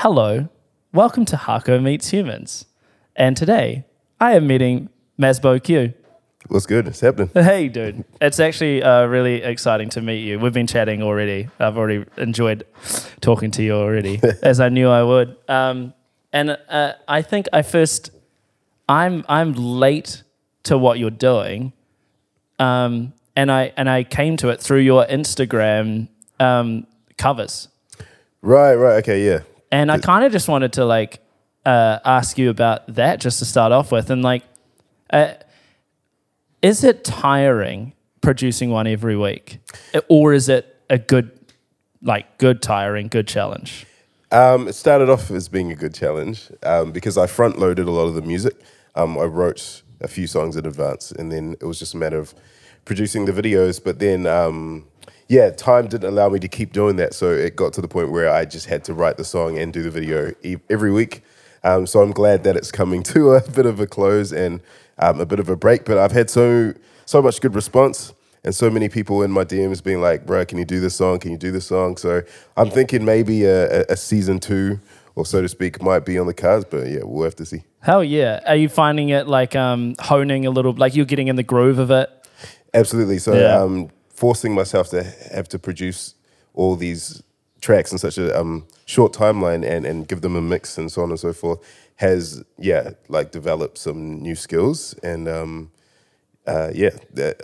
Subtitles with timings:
[0.00, 0.50] Hello,
[0.92, 2.66] welcome to Hako Meets Humans.
[3.16, 3.86] And today
[4.20, 5.94] I am meeting Mazbou Q.
[6.48, 6.86] What's good?
[6.86, 7.30] It's happening.
[7.34, 8.04] Hey, dude.
[8.20, 10.38] It's actually uh, really exciting to meet you.
[10.38, 11.48] We've been chatting already.
[11.58, 12.66] I've already enjoyed
[13.22, 15.34] talking to you already, as I knew I would.
[15.48, 15.94] Um,
[16.30, 18.10] and uh, I think I first,
[18.90, 20.24] I'm I'm late
[20.64, 21.72] to what you're doing,
[22.58, 26.08] um, and I and I came to it through your Instagram
[26.38, 26.86] um,
[27.16, 27.68] covers.
[28.42, 28.96] Right, right.
[28.96, 29.40] Okay, yeah.
[29.70, 31.20] And I kind of just wanted to like
[31.64, 34.10] uh, ask you about that just to start off with.
[34.10, 34.42] And like,
[35.10, 35.34] uh,
[36.62, 39.58] is it tiring producing one every week,
[40.08, 41.30] or is it a good,
[42.02, 43.86] like, good tiring, good challenge?
[44.32, 47.90] Um, it started off as being a good challenge um, because I front loaded a
[47.92, 48.54] lot of the music.
[48.96, 52.18] Um, I wrote a few songs in advance, and then it was just a matter
[52.18, 52.34] of
[52.84, 53.82] producing the videos.
[53.82, 54.86] But then, um,
[55.28, 58.12] yeah, time didn't allow me to keep doing that, so it got to the point
[58.12, 61.22] where I just had to write the song and do the video e- every week.
[61.64, 64.60] Um, so I'm glad that it's coming to a bit of a close and
[64.98, 65.84] um, a bit of a break.
[65.84, 66.74] But I've had so
[67.04, 68.12] so much good response
[68.44, 71.18] and so many people in my DMs being like, "Bro, can you do this song?
[71.18, 72.22] Can you do this song?" So
[72.56, 74.78] I'm thinking maybe a, a, a season two
[75.16, 76.64] or so to speak might be on the cards.
[76.70, 77.64] But yeah, we'll have to see.
[77.80, 78.40] Hell yeah!
[78.46, 81.80] Are you finding it like um, honing a little, like you're getting in the groove
[81.80, 82.10] of it?
[82.74, 83.18] Absolutely.
[83.18, 83.60] So Yeah.
[83.60, 86.14] um, forcing myself to have to produce
[86.54, 87.22] all these
[87.60, 91.02] tracks in such a um, short timeline and, and give them a mix and so
[91.02, 91.60] on and so forth
[91.96, 95.70] has yeah like developed some new skills and um,
[96.46, 96.90] uh, yeah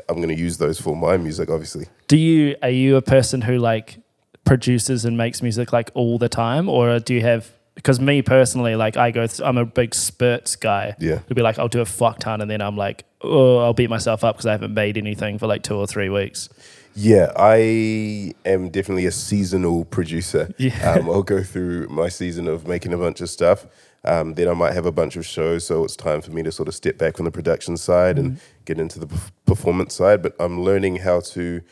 [0.08, 1.86] I'm going to use those for my music obviously.
[2.08, 3.98] Do you are you a person who like
[4.44, 7.50] produces and makes music like all the time, or do you have?
[7.74, 10.94] Because me personally, like I go, th- I'm a big spurts guy.
[10.98, 11.18] Yeah.
[11.20, 13.88] to be like, I'll do a fuck ton, and then I'm like, oh, I'll beat
[13.90, 16.48] myself up because I haven't made anything for like two or three weeks.
[16.94, 20.52] Yeah, I am definitely a seasonal producer.
[20.58, 20.92] Yeah.
[20.92, 23.66] Um, I'll go through my season of making a bunch of stuff.
[24.04, 26.52] Um, then I might have a bunch of shows, so it's time for me to
[26.52, 30.22] sort of step back from the production side and get into the perf- performance side.
[30.22, 31.62] But I'm learning how to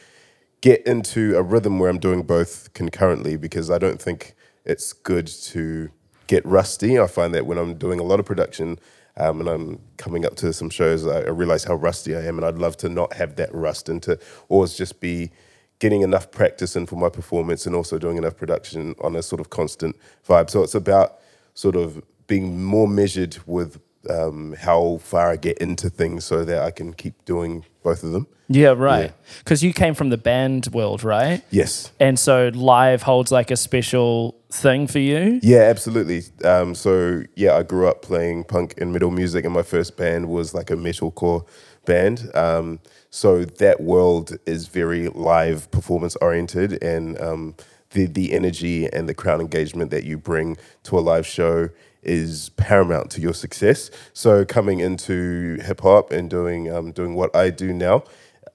[0.60, 5.26] get into a rhythm where I'm doing both concurrently because I don't think it's good
[5.26, 5.90] to
[6.30, 6.98] get rusty.
[7.00, 8.78] I find that when I'm doing a lot of production
[9.16, 12.38] um, and I'm coming up to some shows, I, I realize how rusty I am,
[12.38, 14.16] and I'd love to not have that rust and to
[14.48, 15.32] always just be
[15.80, 19.40] getting enough practice in for my performance and also doing enough production on a sort
[19.40, 19.96] of constant
[20.28, 20.48] vibe.
[20.50, 21.18] So it's about
[21.54, 26.62] sort of being more measured with um, how far I get into things so that
[26.62, 28.26] I can keep doing both of them.
[28.48, 29.12] Yeah, right.
[29.38, 31.42] Because you came from the band world, right?
[31.50, 31.92] Yes.
[32.00, 35.38] And so live holds like a special thing for you.
[35.42, 36.22] Yeah, absolutely.
[36.44, 40.28] Um, so yeah, I grew up playing punk and metal music, and my first band
[40.28, 41.46] was like a metalcore
[41.84, 42.28] band.
[42.34, 47.54] Um, so that world is very live, performance oriented, and um,
[47.90, 51.68] the the energy and the crowd engagement that you bring to a live show
[52.02, 53.90] is paramount to your success.
[54.12, 58.04] So coming into hip hop and doing um, doing what I do now,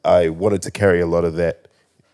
[0.03, 1.67] I wanted to carry a lot of that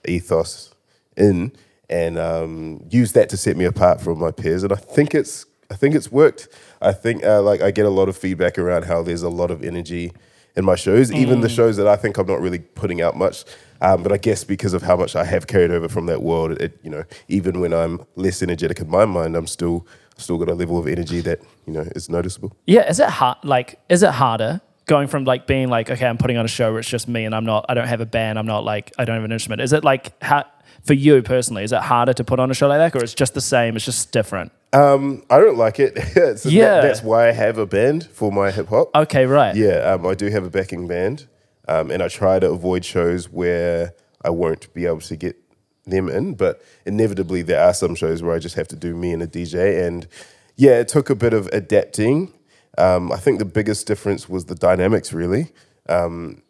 [0.07, 0.73] ethos
[1.17, 1.51] in
[1.89, 4.63] and um, use that to set me apart from my peers.
[4.63, 6.49] And I think it's I think it's worked.
[6.81, 9.51] I think uh, like I get a lot of feedback around how there's a lot
[9.51, 10.11] of energy
[10.55, 13.45] in my shows, even the shows that I think I'm not really putting out much.
[13.79, 16.61] Um, but I guess because of how much I have carried over from that world,
[16.61, 19.87] it, you know, even when I'm less energetic in my mind, I'm still
[20.21, 22.55] still got a level of energy that you know is noticeable.
[22.65, 23.37] Yeah, is it hard?
[23.43, 26.71] Like, is it harder going from like being like, okay, I'm putting on a show
[26.71, 28.91] where it's just me and I'm not, I don't have a band, I'm not like,
[28.97, 29.61] I don't have an instrument.
[29.61, 30.43] Is it like, how,
[30.83, 33.13] for you personally, is it harder to put on a show like that, or it's
[33.13, 33.75] just the same?
[33.75, 34.51] It's just different.
[34.73, 35.95] Um, I don't like it.
[36.13, 36.81] so that- Yeah.
[36.81, 38.89] that's why I have a band for my hip hop.
[38.95, 39.55] Okay, right.
[39.55, 41.27] Yeah, um, I do have a backing band,
[41.69, 43.93] um, and I try to avoid shows where
[44.25, 45.37] I won't be able to get
[45.85, 46.35] them in.
[46.35, 49.27] But inevitably, there are some shows where I just have to do me and a
[49.27, 49.85] DJ.
[49.85, 50.07] And
[50.55, 52.33] yeah, it took a bit of adapting.
[52.77, 55.51] Um, I think the biggest difference was the dynamics, really.
[55.89, 56.41] Um,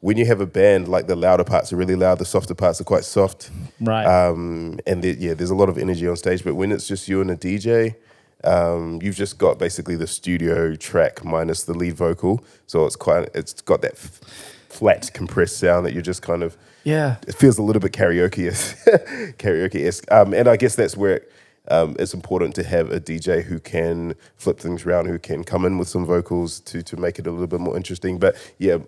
[0.00, 2.80] when you have a band, like the louder parts are really loud, the softer parts
[2.80, 3.50] are quite soft.
[3.80, 4.04] Right.
[4.04, 6.44] Um, and there, yeah, there's a lot of energy on stage.
[6.44, 7.96] But when it's just you and a DJ,
[8.44, 12.44] um, you've just got basically the studio track minus the lead vocal.
[12.66, 14.20] So it's quite, it's got that f-
[14.68, 16.56] flat, compressed sound that you're just kind of.
[16.86, 17.16] Yeah.
[17.26, 18.46] It feels a little bit karaoke
[19.38, 20.10] karaoke esque.
[20.10, 21.20] Um, and I guess that's where
[21.68, 25.64] um, it's important to have a DJ who can flip things around, who can come
[25.66, 28.18] in with some vocals to to make it a little bit more interesting.
[28.18, 28.78] But yeah,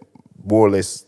[0.45, 1.05] more or less,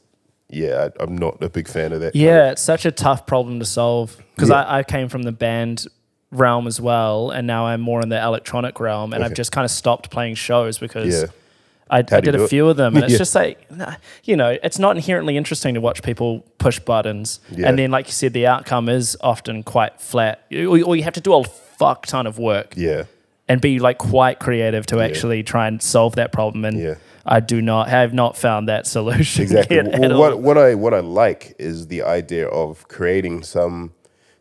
[0.48, 2.12] yeah, I, I'm not a big fan of that.
[2.12, 4.62] kind of- Yeah, it's such a tough problem to solve because Yeah.
[4.62, 5.86] I, I came from the band
[6.32, 9.64] realm as well, and now I'm more in the electronic realm, and I've just kind
[9.64, 11.26] of stopped playing shows because Yeah.
[11.90, 12.48] I, I did a it?
[12.48, 13.58] few of them, and it's just like,
[14.24, 17.68] you know, it's not inherently interesting to watch people push buttons, Yeah.
[17.68, 21.14] and then, like you said, the outcome is often quite flat, or, or you have
[21.14, 23.04] to do a fuck ton of work Yeah.
[23.48, 26.64] and be like quite creative to actually try and solve that problem.
[26.64, 26.94] And Yeah.
[27.26, 29.80] I do not have not found that solution Exactly.
[29.82, 33.92] Well, what what I what I like is the idea of creating some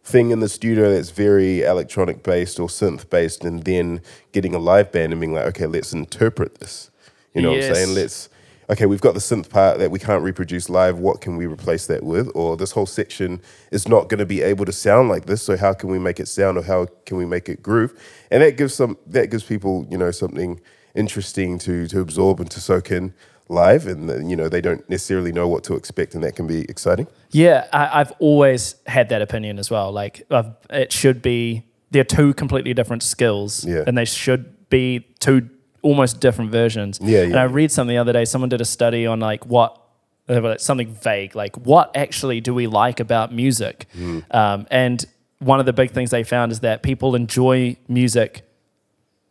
[0.04, 4.60] thing in the studio that's very electronic based or synth based, and then getting a
[4.60, 6.90] live band and being like, okay, let's interpret this.
[7.34, 7.96] You know what I'm saying?
[7.96, 8.30] Let's
[8.70, 11.00] okay, we've got the synth part that we can't reproduce live.
[11.00, 12.30] What can we replace that with?
[12.36, 13.42] Or this whole section
[13.72, 15.42] is not going to be able to sound like this.
[15.42, 18.00] So how can we make it sound, or how can we make it groove?
[18.31, 20.60] And that gives some that gives people you know something
[20.96, 23.14] interesting to to absorb and to soak in
[23.48, 26.62] live, and you know they don't necessarily know what to expect, and that can be
[26.70, 27.08] exciting.
[27.31, 29.92] Yeah, I, I've always had that opinion as well.
[29.92, 33.84] Like, I've, it should be they're two completely different skills, Yeah.
[33.88, 35.50] and they should be two
[35.81, 37.00] almost different versions.
[37.02, 37.36] Yeah, And.
[37.38, 38.26] I read something the other day.
[38.26, 39.80] Someone did a study on like what
[40.28, 43.88] like something vague, like what actually do we like about music?
[43.94, 44.20] Hmm.
[44.31, 45.04] Um, and
[45.40, 48.44] one of the big things they found is that people enjoy music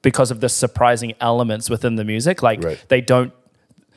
[0.03, 2.43] because of the surprising elements within the music.
[2.43, 2.85] Like Right.
[2.89, 3.33] they don't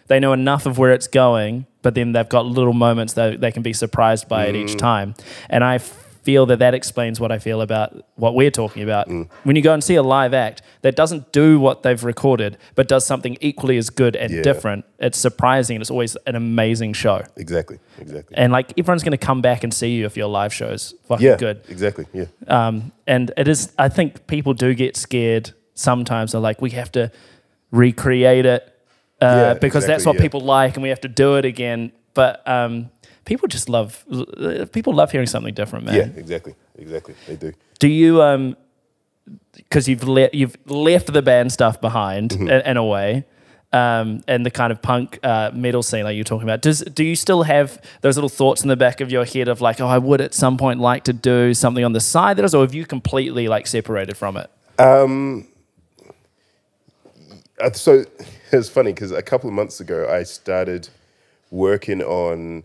[0.08, 3.50] they know enough of where it's going, but then they've got little moments that they
[3.52, 4.58] can be surprised by at Mm.
[4.70, 5.16] each time.
[5.50, 5.78] And I
[6.24, 9.08] feel that that explains what I feel about what we're talking about.
[9.08, 9.28] Mm.
[9.44, 12.88] When you go and see a live act that doesn't do what they've recorded, but
[12.88, 14.44] does something equally as good and Yeah.
[14.44, 17.24] different, it's surprising and it's always an amazing show.
[17.38, 17.80] Exactly.
[18.00, 18.38] Exactly.
[18.38, 21.26] And like everyone's going to come back and see you if your live show's fucking
[21.26, 21.38] yeah.
[21.38, 21.62] good.
[21.70, 22.06] Exactly.
[22.14, 22.26] Yeah.
[22.48, 26.34] Um, and it is, I think people do get scared sometimes.
[26.34, 27.12] They're like, we have to
[27.72, 28.64] recreate it
[29.22, 31.94] uh, Yeah, because that's what people like and we have to do it again.
[32.14, 32.91] But um,
[33.26, 34.04] people just love,
[34.72, 35.96] people love hearing something different, man.
[35.96, 36.20] Yeah.
[36.20, 36.56] Exactly.
[36.78, 37.16] Exactly.
[37.28, 37.54] They do.
[37.80, 38.56] Do you, um,
[39.56, 42.50] because you've, le- you've left the band stuff behind Mm-hmm.
[42.50, 43.26] in, in a way.
[43.74, 47.06] Um, and the kind of punk uh, metal scene like you're talking about, does do
[47.06, 49.88] you still have those little thoughts in the back of your head of like, oh,
[49.88, 52.64] I would at some point like to do something on the side that is, or
[52.64, 54.50] have you completely like separated from it?
[54.78, 55.48] Um,
[57.62, 58.04] uh, so
[58.52, 60.90] it's funny because a couple of months ago I started
[61.50, 62.64] working on.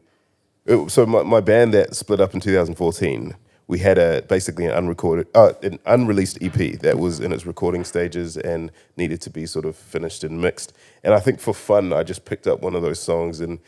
[0.69, 3.35] Uh, So my, my band that split up in 2014,
[3.69, 7.83] we had a basically an unrecorded, uh, an unreleased EP that was in its recording
[7.85, 10.73] stages and needed to be sort of finished and mixed.
[11.03, 13.59] And I think for fun, I just picked up one of those songs and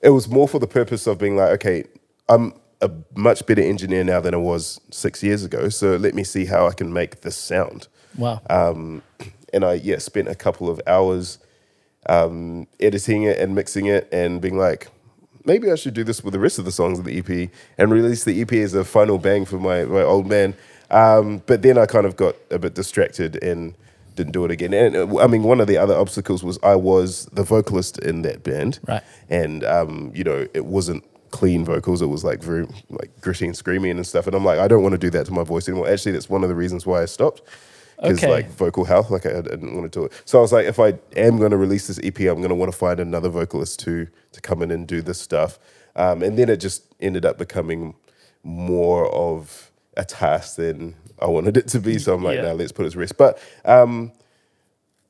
[0.00, 1.84] it was more for the purpose of being like, okay,
[2.28, 5.68] I'm a much better engineer now than I was six years ago.
[5.68, 7.88] So let me see how I can make this sound
[8.18, 8.40] Wow.
[8.50, 9.02] um,
[9.54, 11.38] and I yeah spent a couple of hours
[12.08, 14.88] um, editing it and mixing it and being like,
[15.44, 17.90] maybe I should do this with the rest of the songs of the EP and
[17.90, 20.54] release the EP as a final bang for my my old man.
[20.90, 23.74] Um, but then I kind of got a bit distracted and
[24.14, 24.74] didn't do it again.
[24.74, 28.22] And uh, I mean, one of the other obstacles was I was the vocalist in
[28.22, 29.02] that band, Right.
[29.28, 32.02] And um, you know, it wasn't clean vocals.
[32.02, 34.26] It was like very like gritty and screaming and stuff.
[34.26, 35.88] And I'm like, I don't want to do that to my voice anymore.
[35.88, 37.42] Actually, that's one of the reasons why I stopped.
[38.02, 38.30] Because Okay.
[38.30, 40.12] like vocal health, like I, I didn't want to do it.
[40.24, 42.54] So I was like, if I am going to release this EP, I'm going to
[42.54, 45.58] want to find another vocalist to to come in and do this stuff.
[45.94, 47.94] Um, and then it just ended up becoming
[48.42, 51.98] more of a task than I wanted it to be.
[51.98, 52.42] So I'm like, Yeah.
[52.42, 53.16] now let's put it to rest.
[53.18, 54.10] But um,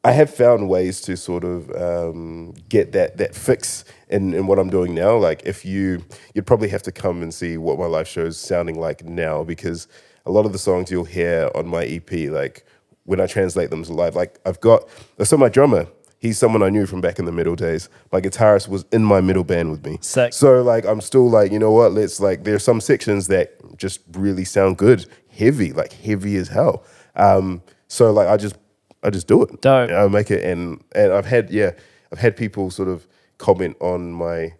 [0.04, 4.58] I have found ways to sort of um, get that that fix in, in what
[4.58, 5.16] I'm doing now.
[5.16, 6.04] Like if you
[6.34, 9.86] you'd probably have to come and see what my live show's sounding like now because
[10.26, 12.66] a lot of the songs you'll hear on my EP, like
[13.04, 14.88] when I translate them to live, like I've got
[15.22, 15.86] so my drummer,
[16.18, 17.88] he's someone I knew from back in the metal days.
[18.12, 19.98] My guitarist was in my metal band with me.
[20.00, 20.32] Sick.
[20.32, 24.00] So like I'm still like, you know what, let's like there's some sections that just
[24.12, 26.84] really sound good, heavy, like heavy as hell.
[27.16, 28.56] Um, so like I just
[29.02, 29.60] I just do it.
[29.60, 29.90] Dope.
[29.90, 31.72] I make it and and I've had yeah,
[32.12, 33.06] I've had people sort of
[33.38, 34.54] comment on my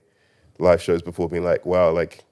[0.59, 2.25] live shows before being like, wow, like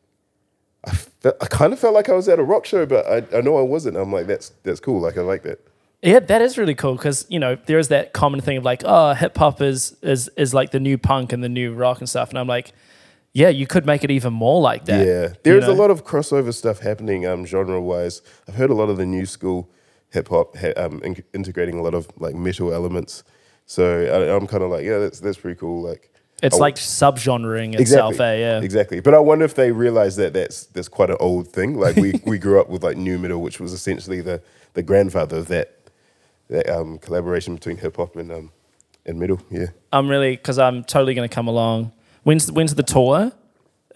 [0.85, 3.39] I, fe- I kind of felt like I was at a rock show, but I,
[3.39, 3.97] I know I wasn't.
[3.97, 5.01] I'm like, that's that's cool.
[5.01, 5.70] Like I like that.
[6.03, 8.83] Yeah, that is really cool because you know there is that common thing of like,
[8.85, 12.09] oh, hip hop is is is like the new punk and the new rock and
[12.09, 12.73] stuff, and I'm like,
[13.33, 15.07] yeah, you could make it even more like that.
[15.07, 15.73] Yeah, there's know?
[15.73, 18.23] a lot of crossover stuff happening um, genre wise.
[18.49, 19.71] I've heard a lot of the new school
[20.11, 23.23] hip hop ha- um, in- integrating a lot of like metal elements.
[23.67, 25.83] So I, I'm kind of like, yeah, that's that's pretty cool.
[25.83, 26.11] Like
[26.43, 28.39] It's I- like subgenreing itself, eh?
[28.39, 28.61] Yeah.
[28.61, 29.01] Exactly.
[29.01, 31.79] But I wonder if they realize that that's that's quite an old thing.
[31.79, 34.43] Like we, we grew up with like nu metal, which was essentially the
[34.73, 35.77] the grandfather of that
[36.51, 38.53] that um, collaboration between hip hop and um
[39.07, 39.41] and metal.
[39.51, 39.69] Yeah.
[39.93, 41.93] I'm really because I'm totally going to come along.
[42.23, 43.33] When's when's the tour?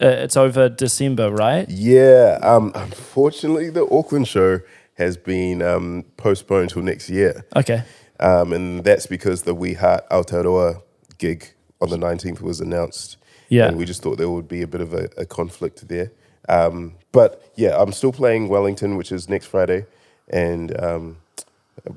[0.01, 1.69] Uh, it's over December, right?
[1.69, 2.39] Yeah.
[2.41, 4.59] Um, unfortunately, the Auckland show
[4.95, 7.45] has been um, postponed till next year.
[7.55, 7.83] Okay.
[8.19, 10.81] Um, and that's because the We Heart Aotearoa
[11.17, 13.17] gig on the 19th was announced.
[13.47, 13.67] Yeah.
[13.67, 16.11] And we just thought there would be a bit of a, a conflict there.
[16.49, 19.85] Um, but yeah, I'm still playing Wellington, which is next Friday.
[20.27, 21.17] and um,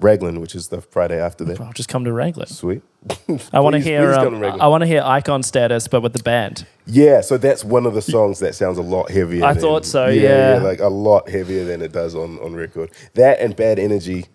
[0.01, 1.61] Raglan, which is the Friday after that.
[1.61, 2.47] I'll just come to Raglan.
[2.49, 2.83] Sweet.
[3.53, 4.07] I want to Please- hear.
[4.07, 4.61] please come Um, Raglan.
[4.61, 6.67] I want to hear Icon Status, but with the band.
[6.87, 9.45] Yeah, so that's one of the songs that sounds a lot heavier.
[9.45, 10.61] I than- thought so, yeah.
[10.63, 12.91] like a lot heavier than it does on, on record.
[13.15, 14.27] That and Bad Energy,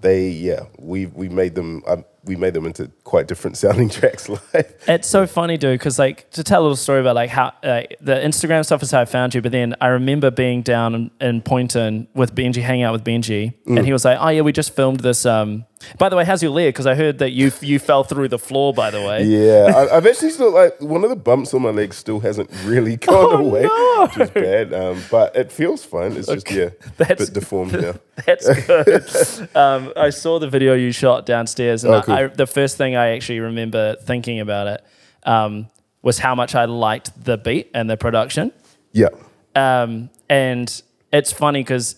[0.00, 4.28] they yeah, we we made them um, we made them into quite different sounding tracks
[4.28, 4.74] live.
[4.88, 7.82] It's so funny, dude, because like to tell a little story about like how uh,
[8.00, 9.42] the Instagram stuff is how I found you.
[9.42, 13.54] But then I remember being down in, in Poynton with Benji, hanging out with Benji,
[13.66, 13.76] Mm.
[13.78, 15.64] and he was like, "Oh yeah, we just filmed this." Um,
[15.98, 16.72] by the way, how's your leg?
[16.72, 18.72] Because I heard that you you fell through the floor.
[18.72, 21.70] By the way, Yeah, I, I've actually still like one of the bumps on my
[21.70, 24.24] leg still hasn't really gone away, Oh, no.
[24.24, 24.72] which is bad.
[24.72, 26.12] Um, but it feels fine.
[26.16, 27.94] It's just yeah, a That's- bit deformed now.
[28.26, 29.56] That's good.
[29.56, 32.13] um, I saw the video you shot downstairs, and Oh, cool.
[32.13, 34.84] I, I, the first thing I actually remember thinking about it
[35.24, 35.68] um,
[36.02, 38.52] was how much I liked the beat and the production.
[38.92, 39.08] Yeah,
[39.56, 41.96] Um, and it's funny because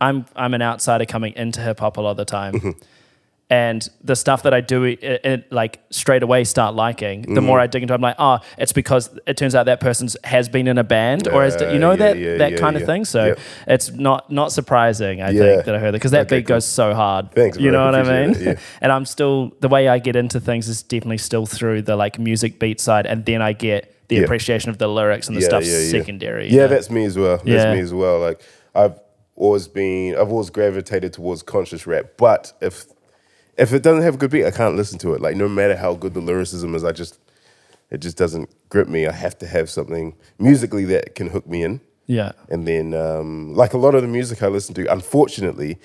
[0.00, 2.74] I'm I'm an outsider coming into hip hop a lot of the time.
[3.50, 7.22] And the stuff that I do, it, it, like straight away start liking.
[7.34, 7.62] The more Mm-hmm.
[7.62, 10.48] I dig into, it, I'm like, oh, it's because it turns out that person has
[10.48, 12.76] been in a band, or has, Uh, you know yeah, that yeah, that yeah, kind
[12.76, 13.04] of thing.
[13.04, 13.38] So Yep.
[13.66, 16.56] it's not not surprising, I think, that I heard it because that Okay, beat cool.
[16.58, 17.32] goes so hard.
[17.32, 17.80] Thanks, You bro.
[17.80, 18.56] know what I mean?
[18.80, 22.20] and I'm still the way I get into things is definitely still through the like
[22.20, 25.64] music beat side, and then I get the appreciation of the lyrics and the stuff
[25.64, 25.88] yeah.
[25.90, 26.48] secondary.
[26.48, 26.68] you Yeah, know?
[26.68, 27.38] that's me as well.
[27.38, 28.20] That's me as well.
[28.20, 28.40] Like
[28.76, 28.98] I've
[29.34, 32.12] always been, I've always gravitated towards conscious rap.
[32.16, 32.84] But if
[33.56, 35.20] if it doesn't have a good beat, I can't listen to it.
[35.20, 37.18] Like no matter how good the lyricism is, I just
[37.90, 39.06] it just doesn't grip me.
[39.06, 41.80] I have to have something musically that can hook me in.
[42.06, 42.32] yeah.
[42.48, 45.78] And then, um, like a lot of the music I listen to, unfortunately,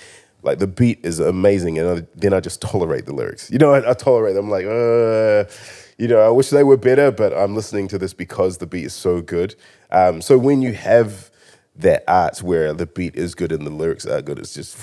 [0.43, 3.50] like the beat is amazing, and I, then I just tolerate the lyrics.
[3.50, 4.50] You know, I, I tolerate them.
[4.50, 5.45] Like, uh,
[5.98, 8.86] you know, I wish they were better, but I'm listening to this because the beat
[8.86, 9.55] is so good.
[9.91, 11.31] Um, so when you have
[11.77, 14.75] that art where the beat is good and the lyrics are good, it's just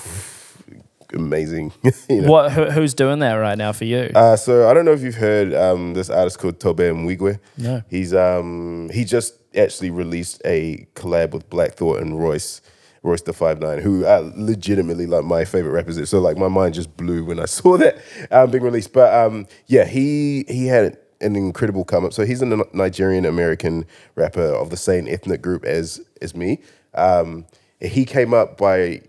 [1.13, 1.73] amazing.
[2.09, 2.31] you know?
[2.31, 2.51] What?
[2.51, 4.11] Who, who's doing that right now for you?
[4.13, 7.39] Uh, so I don't know if you've heard um, this artist called Tobe Nwigwe.
[7.57, 7.81] No.
[7.89, 12.61] He's um, he just actually released a collab with Black Thought and Royce,
[13.03, 16.09] Royce the Five Nine, who are legitimately like my favorite rappers.
[16.09, 17.97] So like my mind just blew when I saw that
[18.31, 18.93] um, being released.
[18.93, 22.13] But um, yeah, he he had an incredible come up.
[22.13, 26.59] So he's a Nigerian American rapper of the same ethnic group as as me.
[26.93, 27.45] Um,
[27.79, 29.01] he came up by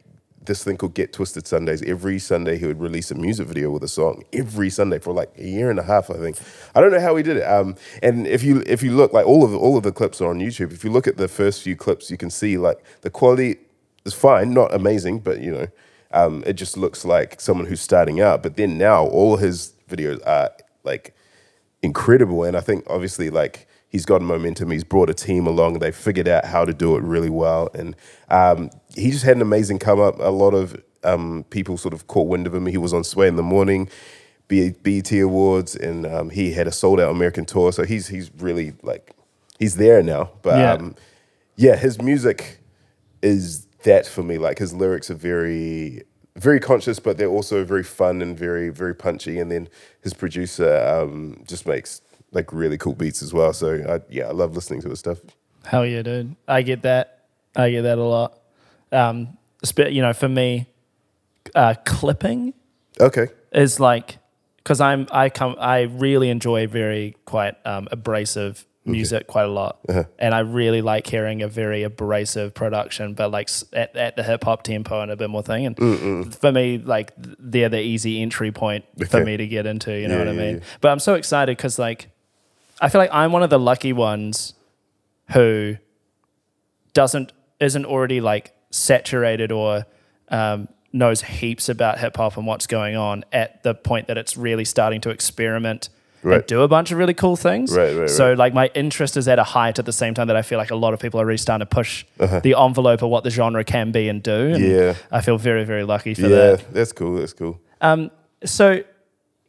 [0.46, 1.82] this thing called Get Twisted Sundays.
[1.82, 4.24] Every Sunday he would release a music video with a song.
[4.32, 6.38] Every Sunday for like a year and a half, I think.
[6.74, 7.44] I don't know how he did it.
[7.44, 10.20] Um, and if you if you look like all of the, all of the clips
[10.20, 10.72] are on YouTube.
[10.72, 13.56] If you look at the first few clips, you can see like the quality
[14.04, 15.66] is fine, not amazing, but you know,
[16.12, 18.42] um, it just looks like someone who's starting out.
[18.42, 20.50] But then now all his videos are
[20.84, 21.14] like
[21.82, 22.44] incredible.
[22.44, 24.72] And I think obviously like he's got momentum.
[24.72, 25.78] He's brought a team along.
[25.78, 27.68] They figured out how to do it really well.
[27.74, 27.94] And
[28.28, 30.18] um, he just had an amazing come up.
[30.18, 32.66] A lot of um, people sort of caught wind of him.
[32.66, 33.88] He was on Sway in the morning,
[34.48, 37.72] BET Awards, and um, he had a sold out American tour.
[37.72, 39.12] So he's he's really like
[39.58, 40.30] he's there now.
[40.42, 40.72] But Yeah.
[40.74, 40.94] um,
[41.56, 42.58] yeah, his music
[43.22, 44.38] is that for me.
[44.38, 46.02] Like his lyrics are very
[46.36, 49.38] very conscious, but they're also very fun and very very punchy.
[49.38, 49.68] And then
[50.02, 52.00] his producer um, just makes
[52.32, 53.52] like really cool beats as well.
[53.52, 55.18] So I, yeah, I love listening to his stuff.
[55.64, 56.34] Hell yeah, dude.
[56.48, 57.26] I get that.
[57.56, 58.38] I get that a lot.
[58.94, 59.36] Um,
[59.76, 60.66] you know, for me,
[61.54, 62.54] uh, clipping
[63.00, 63.28] Okay.
[63.52, 64.18] is like
[64.58, 69.78] because I'm I come I really enjoy very quite um, abrasive music quite a lot,
[70.18, 74.44] and I really like hearing a very abrasive production, but like at, at the hip
[74.44, 75.64] hop tempo and a bit more thing.
[75.66, 79.90] And for me, like they're the easy entry point for me to get into.
[79.98, 80.54] You know Yeah, what I yeah, mean?
[80.56, 80.64] yeah.
[80.82, 82.10] But I'm so excited because like
[82.80, 84.52] I feel like I'm one of the lucky ones
[85.32, 85.76] who
[86.92, 89.87] doesn't isn't already like saturated or
[90.28, 94.37] um, knows heaps about hip hop and what's going on at the point that it's
[94.37, 95.88] really starting to experiment
[96.23, 96.47] and Right.
[96.47, 97.76] do a bunch of really cool things.
[97.76, 98.38] Right, right, so right.
[98.38, 100.71] like my interest is at a height at the same time that I feel like
[100.71, 102.40] a lot of people are really starting to push Uh-huh.
[102.40, 104.52] the envelope of what the genre can be and do.
[104.54, 104.95] And Yeah.
[105.12, 106.61] I feel very very lucky for Yeah, that.
[106.61, 107.16] Yeah, that's cool.
[107.19, 107.61] That's cool.
[107.83, 108.11] Um,
[108.45, 108.81] so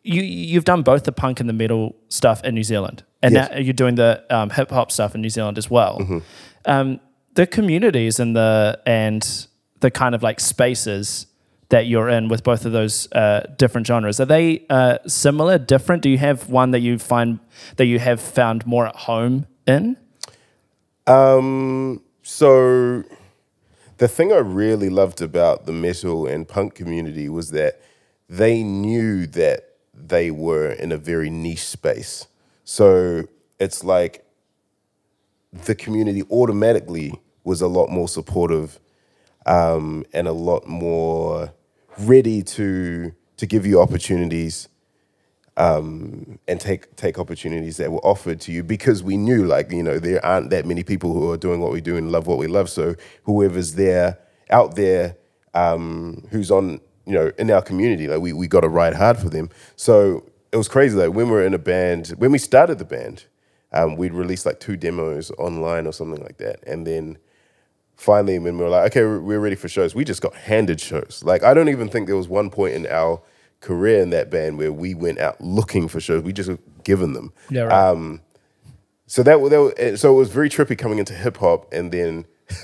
[0.03, 3.49] you you've done both the punk and the metal stuff in New Zealand, and Yes.
[3.51, 5.99] now you're doing the um, hip hop stuff in New Zealand as well.
[5.99, 6.17] Mm-hmm.
[6.65, 6.99] Um,
[7.35, 9.47] the communities and the and
[9.81, 11.27] the kind of like spaces
[11.69, 16.01] that you're in with both of those uh, different genres are they uh, similar, different?
[16.01, 17.39] Do you have one that you find
[17.77, 19.97] that you have found more at home in?
[21.07, 23.03] Um, so
[23.97, 27.81] the thing I really loved about the metal and punk community was that
[28.27, 32.27] they knew that they were in a very niche space.
[32.63, 33.25] So
[33.59, 34.25] it's like
[35.51, 37.13] the community automatically
[37.45, 38.79] was a lot more supportive
[39.45, 41.53] um, and a lot more
[41.99, 44.67] ready to to give you opportunities
[45.57, 49.83] um, and take take opportunities that were offered to you because we knew like you
[49.83, 52.37] know there aren't that many people who are doing what we do and love what
[52.37, 52.69] we love.
[52.69, 55.17] So whoever's there out there
[55.53, 59.17] um, who's on you know in our community, like we we got to ride hard
[59.17, 59.49] for them.
[59.75, 60.97] So it was crazy.
[60.97, 63.25] Like when we were in a band, when we started the band,
[63.71, 67.17] um, we'd release like two demos online or something like that, and then
[67.95, 71.21] finally when we were like, okay, we're ready for shows, we just got handed shows.
[71.25, 73.21] Like I don't even think there was one point in our
[73.61, 76.23] career in that band where we went out looking for shows.
[76.23, 76.51] We just
[76.83, 77.33] given them.
[77.49, 77.89] Yeah, right.
[77.89, 78.21] Um,
[79.07, 82.25] so that, that so it was very trippy coming into hip hop, and then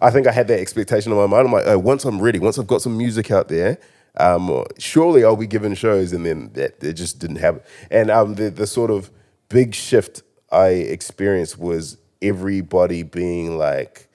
[0.00, 1.46] I think I had that expectation in my mind.
[1.46, 3.78] I'm like, oh, once I'm ready, once I've got some music out there,
[4.16, 7.60] um, surely I'll be given shows, and then that it just didn't happen.
[7.90, 9.10] And um, the the sort of
[9.48, 14.07] big shift I experienced was everybody being like,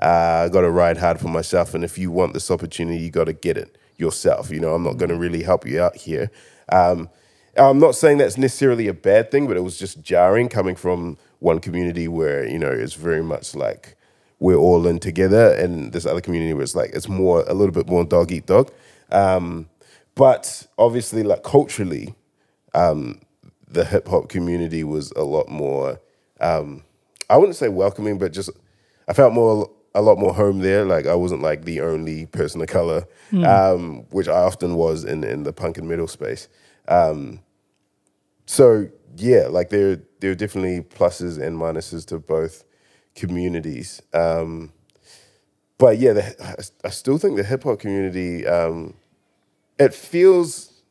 [0.00, 3.10] uh, I got to ride hard for myself, and if you want this opportunity, you
[3.10, 4.50] got to get it yourself.
[4.50, 6.30] You know, I'm not going to really help you out here.
[6.70, 7.10] Um,
[7.56, 11.18] I'm not saying that's necessarily a bad thing, but it was just jarring coming from
[11.40, 13.96] one community where you know it's very much like
[14.38, 17.74] we're all in together, and this other community where it's like it's more a little
[17.74, 18.72] bit more dog eat dog.
[19.12, 19.68] Um,
[20.14, 22.14] but obviously, like culturally,
[22.74, 23.20] um,
[23.68, 26.00] the hip hop community was a lot more.
[26.40, 26.84] Um,
[27.28, 28.48] I wouldn't say welcoming, but just
[29.06, 30.84] I felt more a lot more home there.
[30.84, 33.46] Like I wasn't like the only person of color, mm.
[33.46, 36.48] um, which I often was in in the punk and metal space.
[36.88, 37.40] Um,
[38.46, 42.64] so yeah, like there there are definitely pluses and minuses to both
[43.14, 44.00] communities.
[44.12, 44.72] Um,
[45.78, 48.94] but yeah, the, I still think the hip hop community um,
[49.78, 50.82] it feels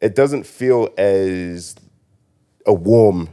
[0.00, 1.74] it doesn't feel as
[2.66, 3.30] a warm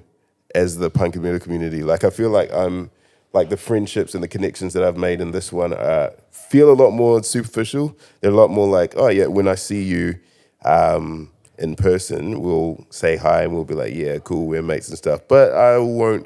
[0.56, 1.84] as the punk and metal community.
[1.84, 2.90] Like I feel like I'm
[3.36, 6.74] like the friendships and the connections that I've made in this one uh, feel a
[6.74, 7.96] lot more superficial.
[8.22, 10.16] They're a lot more like, oh yeah, when I see you
[10.64, 14.98] um, in person, we'll say hi and we'll be like, yeah, cool, we're mates and
[14.98, 15.20] stuff.
[15.28, 16.26] But I won't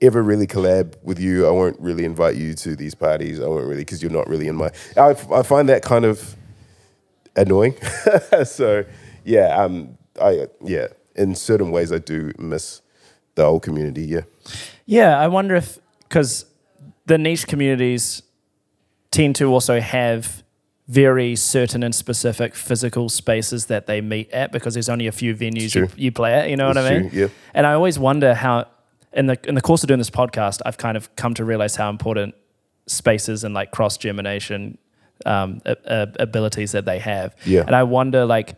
[0.00, 1.44] ever really collab with you.
[1.44, 3.40] I won't really invite you to these parties.
[3.40, 4.70] I won't really because you're not really in my.
[4.96, 6.36] I, I find that kind of
[7.34, 7.74] annoying.
[8.44, 8.84] so
[9.24, 10.86] yeah, um, I yeah,
[11.16, 12.80] in certain ways I do miss
[13.34, 14.02] the old community.
[14.02, 14.22] Yeah.
[14.86, 15.78] Yeah, I wonder if
[16.14, 16.46] because
[17.06, 18.22] the niche communities
[19.10, 20.44] tend to also have
[20.86, 25.34] very certain and specific physical spaces that they meet at because there's only a few
[25.34, 26.48] venues you, you, play at.
[26.48, 27.10] You know it's what I mean?
[27.10, 27.28] True, yeah.
[27.52, 28.68] And I always wonder how,
[29.12, 31.74] in the in the course of doing this podcast, I've kind of come to realize
[31.74, 32.36] how important
[32.86, 34.78] spaces and like cross germination
[35.26, 37.34] um, abilities that they have.
[37.44, 37.64] Yeah.
[37.66, 38.54] And I wonder like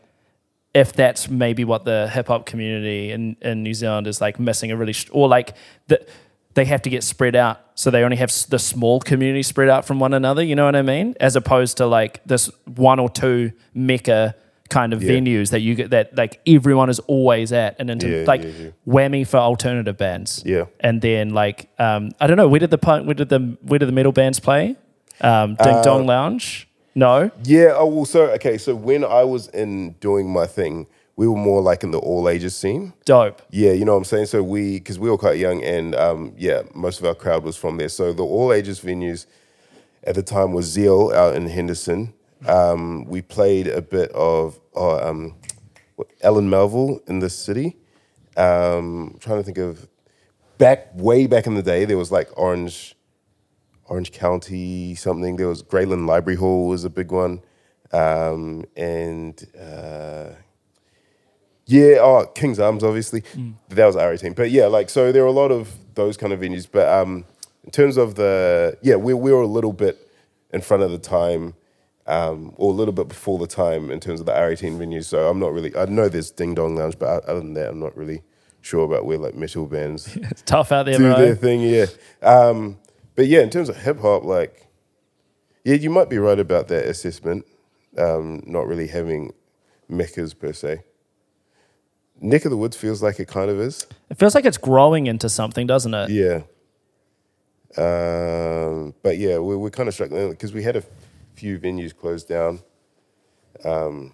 [0.74, 4.70] if that's maybe what the hip hop community in, in New Zealand is like missing
[4.70, 5.54] a really, or like
[5.86, 6.06] the
[6.56, 7.60] they have to get spread out.
[7.74, 10.42] So they only have the small community spread out from one another.
[10.42, 11.14] You know what I mean?
[11.20, 14.34] As opposed to like this one or two mecca
[14.70, 15.10] kind of yeah.
[15.12, 18.70] venues that you get that like everyone is always at and into yeah, like yeah,
[18.88, 20.42] whammy for alternative bands.
[20.46, 20.64] Yeah.
[20.80, 23.78] And then like um, I don't know where did the punk where did the where
[23.78, 24.76] did the metal bands play?
[25.20, 26.68] Um, Ding uh, Dong Lounge.
[26.94, 27.30] No.
[27.44, 27.74] Yeah.
[27.76, 28.04] Oh well.
[28.06, 28.56] So okay.
[28.56, 30.86] So when I was in doing my thing,
[31.16, 32.92] we were more like in the all ages scene.
[33.04, 33.42] Dope.
[33.50, 34.26] Yeah, you know what I'm saying?
[34.26, 37.56] So we, because we were quite young and um, yeah, most of our crowd was
[37.56, 37.88] from there.
[37.88, 39.26] So the all ages venues
[40.04, 42.12] at the time was Zeal out in Henderson.
[42.46, 45.36] Um, we played a bit of uh, um,
[46.20, 47.76] Ellen Melville in the city.
[48.36, 49.88] Um, I'm trying to think of
[50.58, 52.94] back way back in the day, there was like Orange,
[53.86, 55.36] Orange County something.
[55.36, 57.42] There was Grey Lynn Library Hall was a big one,
[57.92, 60.30] um, and uh,
[61.66, 63.22] yeah, oh, King's Arms, obviously.
[63.22, 63.54] Mm.
[63.70, 64.34] That was our 18.
[64.34, 66.66] But yeah, like, so there are a lot of those kind of venues.
[66.70, 67.24] But um,
[67.64, 69.98] in terms of the, yeah, we, we were a little bit
[70.52, 71.54] in front of the time
[72.06, 75.06] um, or a little bit before the time in terms of the R18 venues.
[75.06, 77.80] So I'm not really, I know there's Ding Dong Lounge, but other than that, I'm
[77.80, 78.22] not really
[78.60, 81.18] sure about where like metal bands it's tough out there, do bro.
[81.18, 81.62] their thing.
[81.62, 81.86] Yeah.
[82.22, 82.78] Um,
[83.16, 84.68] but yeah, in terms of hip hop, like,
[85.64, 87.44] yeah, you might be right about that assessment,
[87.98, 89.32] um, not really having
[89.88, 90.82] meccas per se.
[92.20, 93.86] Neck of the Woods feels like it kind of is.
[94.10, 96.10] It feels like it's growing into something, doesn't it?
[96.10, 96.42] Yeah.
[97.76, 100.82] Um, but yeah, we're, we're kind of struggling because we had a
[101.34, 102.60] few venues closed down.
[103.64, 104.12] Um,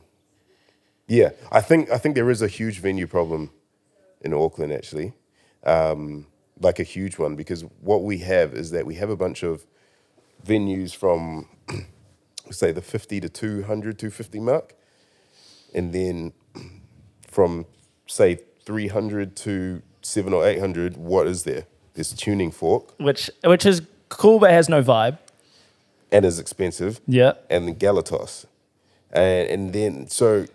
[1.07, 3.51] yeah, I think I think there is a huge venue problem
[4.21, 5.13] in Auckland actually,
[5.65, 6.27] um,
[6.61, 9.67] like a huge one because what we have is that we have a bunch of
[10.45, 11.49] venues from
[12.51, 14.75] say the 50 to 200 250 mark
[15.75, 16.33] and then
[17.29, 17.67] from
[18.13, 21.65] say 300 to 7 or 800, what is there?
[21.95, 22.95] This tuning fork.
[22.99, 25.19] Which which is cool but has no vibe.
[26.11, 27.01] and is expensive.
[27.07, 27.33] Yeah.
[27.51, 28.47] and then Galatos.
[29.13, 30.47] And, and then, so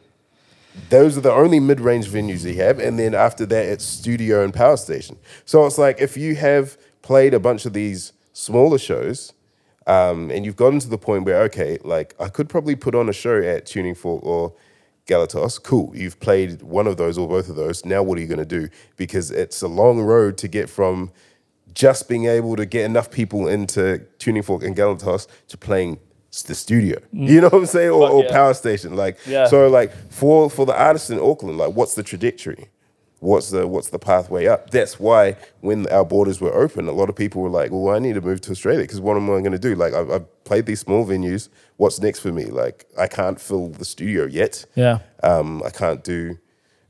[0.89, 2.79] those are the only mid range venues you have.
[2.79, 5.17] And then after that, it's studio and power station.
[5.45, 9.33] So it's like if you have played a bunch of these smaller shows
[9.85, 13.09] um, and you've gotten to the point where, okay, like I could probably put on
[13.09, 14.53] a show at Tuning Fork or
[15.07, 15.61] Galatos.
[15.61, 15.91] Cool.
[15.95, 17.85] You've played one of those or both of those.
[17.85, 18.69] Now, what are you going to do?
[18.95, 21.11] Because it's a long road to get from
[21.73, 25.99] just being able to get enough people into Tuning Fork and Galatos to playing
[26.45, 26.99] the studio.
[27.13, 27.27] Mm.
[27.29, 27.89] You know what I'm saying?
[27.89, 28.31] Or, or yeah.
[28.31, 28.95] power station.
[28.95, 29.47] Like Yeah.
[29.47, 32.69] so like for for the artists in Auckland, like what's the trajectory?
[33.19, 34.69] What's the what's the pathway up?
[34.69, 37.99] That's why when our borders were open, a lot of people were like, "Well, I
[37.99, 39.73] need to move to Australia because what am I going to do?
[39.73, 41.49] Like, I've, I've played these small venues.
[41.77, 42.45] What's next for me?
[42.45, 44.65] Like, I can't fill the studio yet.
[44.75, 44.99] Yeah.
[45.23, 46.37] Um, I can't do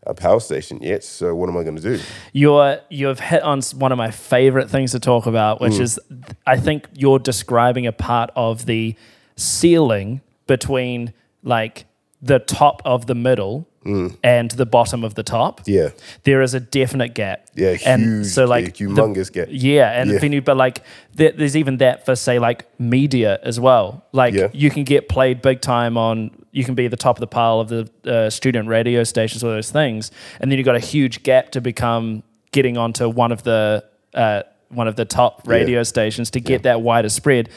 [0.07, 1.03] a power station yet.
[1.03, 1.99] So what am I going to do?
[2.33, 5.99] You're you've hit on one of my favorite things to talk about, which is
[6.45, 8.95] I think you're describing a part of the
[9.35, 11.13] ceiling between
[11.43, 11.85] like
[12.21, 13.67] the top of the middle
[14.21, 15.61] and the bottom of the top.
[15.65, 15.91] Yeah.
[16.23, 17.47] There is a definite gap.
[17.55, 19.47] Yeah, and huge so like gap, humongous gap.
[19.49, 20.19] Yeah, and Yeah.
[20.19, 20.81] venue, but like
[21.15, 24.03] there, there's even that for say like media as well.
[24.11, 24.49] Like Yeah.
[24.51, 26.31] you can get played big time on.
[26.51, 29.51] You can be the top of the pile of the uh, student radio stations, all
[29.51, 33.43] those things, and then you've got a huge gap to become getting onto one of
[33.43, 35.53] the uh, one of the top Yeah.
[35.53, 37.47] radio stations to get that wider spread.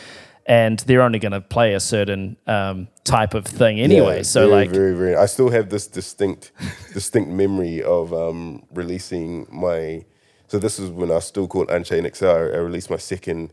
[0.47, 4.19] And they're only going to play a certain um, type of thing anyway.
[4.19, 5.17] Yeah, so very, like, very, very.
[5.17, 6.53] I still have this distinct,
[6.93, 10.05] distinct memory of um, releasing my.
[10.49, 12.27] So this is when I was still called Unchained XL.
[12.27, 13.53] I released my second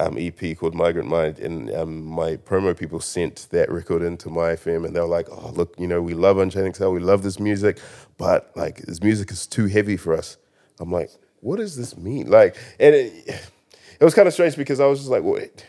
[0.00, 4.54] um, EP called Migrant Mind, and um, my promo people sent that record into Mai
[4.54, 7.22] FM, and they were like, "Oh, look, you know, we love Unchained XL, we love
[7.22, 7.78] this music,
[8.16, 10.38] but like this music is too heavy for us."
[10.78, 13.12] I'm like, "What does this mean?" Like, and it,
[14.00, 15.66] it was kind of strange because I was just like, "What?"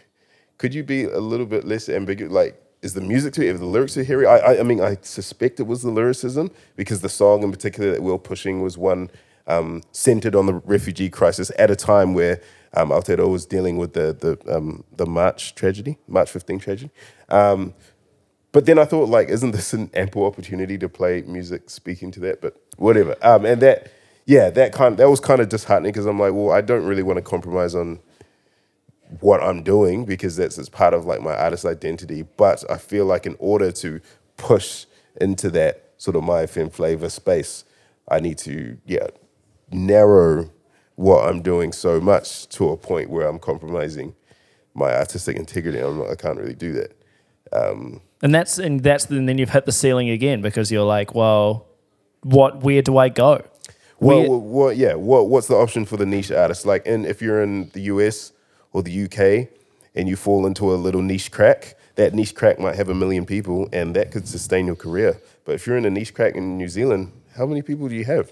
[0.61, 2.31] Could you be a little bit less ambiguous?
[2.31, 4.27] Like, is the music too, if the lyrics are hairy?
[4.27, 7.89] I, I, I mean, I suspect it was the lyricism because the song in particular
[7.89, 9.09] that we were pushing was one
[9.47, 12.43] um, centered on the refugee crisis at a time where
[12.75, 16.91] um, Aotearoa was dealing with the the um, the March tragedy, March 15 tragedy.
[17.29, 17.73] Um,
[18.51, 22.19] but then I thought, like, isn't this an ample opportunity to play music speaking to
[22.19, 22.39] that?
[22.39, 23.15] But whatever.
[23.23, 23.91] Um, and that,
[24.27, 27.01] yeah, that kind that was kind of disheartening because I'm like, well, I don't really
[27.01, 27.99] want to compromise on
[29.19, 32.23] what I'm doing because that's it's part of like my artist identity.
[32.37, 33.99] But I feel like in order to
[34.37, 34.85] push
[35.19, 37.65] into that sort of Mai FM flavor space,
[38.09, 39.07] I need to yeah
[39.71, 40.49] narrow
[40.95, 44.15] what I'm doing so much to a point where I'm compromising
[44.73, 45.79] my artistic integrity.
[45.79, 46.95] I'm not, I can't really do that.
[47.53, 51.13] Um, and that's and that's and then you've hit the ceiling again because you're like,
[51.15, 51.67] well,
[52.21, 52.63] what?
[52.63, 53.43] Where do I go?
[53.99, 56.65] Well, Where- what, what, yeah, what, what's the option for the niche artist?
[56.65, 58.31] Like, in, if you're in the US
[58.73, 59.47] or the UK
[59.95, 63.25] and you fall into a little niche crack, that niche crack might have a million
[63.25, 65.19] people and that could sustain your career.
[65.45, 68.05] But if you're in a niche crack in New Zealand, how many people do you
[68.05, 68.31] have?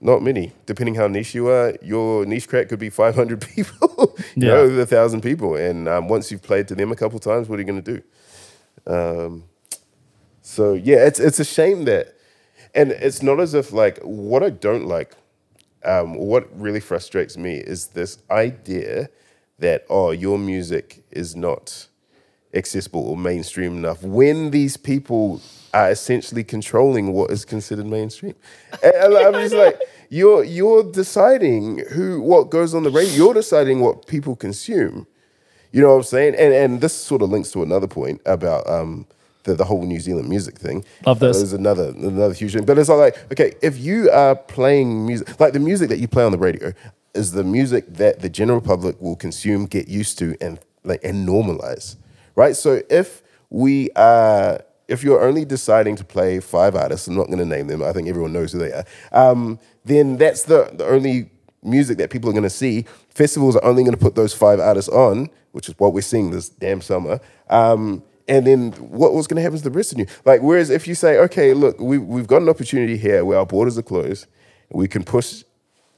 [0.00, 0.52] Not many.
[0.64, 4.54] Depending how niche you are, your niche crack could be 500 people, you Yeah.
[4.54, 5.56] know, a thousand people.
[5.56, 7.94] And um, once you've played to them a couple times, what are you going to
[7.96, 8.02] do?
[8.86, 9.44] Um,
[10.42, 12.14] so yeah, it's it's a shame that,
[12.74, 15.14] and it's not as if like what I don't like,
[15.84, 19.10] um, what really frustrates me is this idea
[19.60, 21.88] that oh your music is not
[22.52, 25.40] accessible or mainstream enough when these people
[25.72, 28.34] are essentially controlling what is considered mainstream.
[28.82, 33.12] And and I'm just like you're you're deciding who what goes on the radio.
[33.12, 35.06] You're deciding what people consume.
[35.72, 36.34] You know what I'm saying?
[36.34, 39.06] And and this sort of links to another point about um
[39.44, 40.84] the, the whole New Zealand music thing.
[41.06, 41.36] Love this.
[41.38, 42.64] There's another another huge thing.
[42.64, 46.08] But it's not like, okay, if you are playing music like the music that you
[46.08, 46.72] play on the radio
[47.14, 51.28] is the music that the general public will consume, get used to and like and
[51.28, 51.96] normalize.
[52.34, 52.56] Right?
[52.56, 57.38] So if we are if you're only deciding to play five artists, I'm not going
[57.38, 57.82] to name them.
[57.82, 58.84] I think everyone knows who they are.
[59.12, 61.30] Um, then that's the the only
[61.62, 62.86] music that people are going to see.
[63.08, 66.30] Festivals are only going to put those five artists on, which is what we're seeing
[66.30, 67.20] this damn summer.
[67.48, 70.06] Um, and then what was going to happen to the rest of you?
[70.24, 73.46] Like, whereas if you say, okay, look, we, we've got an opportunity here where our
[73.46, 74.26] borders are closed,
[74.70, 75.42] we can push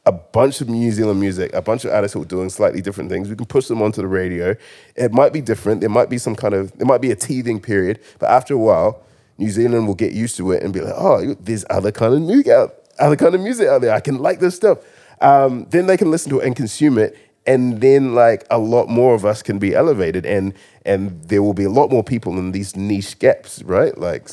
[0.04, 3.08] a bunch of New Zealand music, a bunch of artists who are doing slightly different
[3.08, 3.28] things.
[3.28, 4.56] We can push them onto the radio.
[4.96, 5.80] It might be different.
[5.80, 8.58] There might be some kind of, there might be a teething period, but after a
[8.58, 9.02] while,
[9.38, 12.20] New Zealand will get used to it and be like, oh, there's other kind of
[12.20, 13.92] music out, other kind of music out there.
[13.92, 14.78] I can like this stuff.
[15.20, 18.88] Um, then they can listen to it and consume it, and then like a lot
[18.88, 20.52] more of us can be elevated, and
[20.84, 23.96] and there will be a lot more people in these niche gaps, right?
[23.96, 24.28] Like,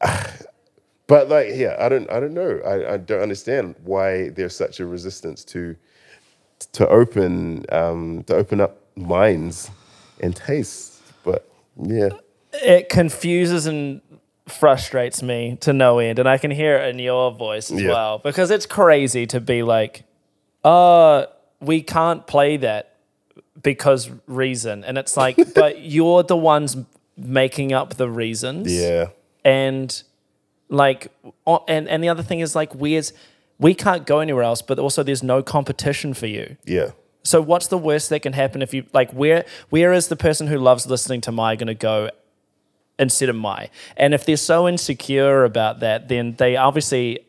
[1.08, 2.60] but like, yeah, I don't, I don't know.
[2.64, 5.74] I, I don't understand why there's such a resistance to
[6.72, 9.70] to open um, to open up minds
[10.20, 11.00] and tastes.
[11.24, 11.48] But
[11.82, 12.10] yeah,
[12.52, 14.00] it confuses and
[14.46, 17.90] frustrates me to no end and i can hear it in your voice as Yeah.
[17.90, 20.04] well because it's crazy to be like
[20.64, 21.26] uh
[21.60, 22.96] we can't play that
[23.62, 26.78] because reason and it's like but you're the ones
[27.14, 29.08] making up the reasons yeah,
[29.44, 30.02] and
[30.68, 31.10] like
[31.66, 33.12] and and the other thing is like we as
[33.58, 36.90] we can't go anywhere else but also there's no competition for you yeah,
[37.24, 40.46] so what's the worst that can happen if you like where where is the person
[40.46, 42.10] who loves listening to my going to go
[42.98, 43.70] instead of my?
[43.96, 47.20] And if they're so insecure about that, then they obviously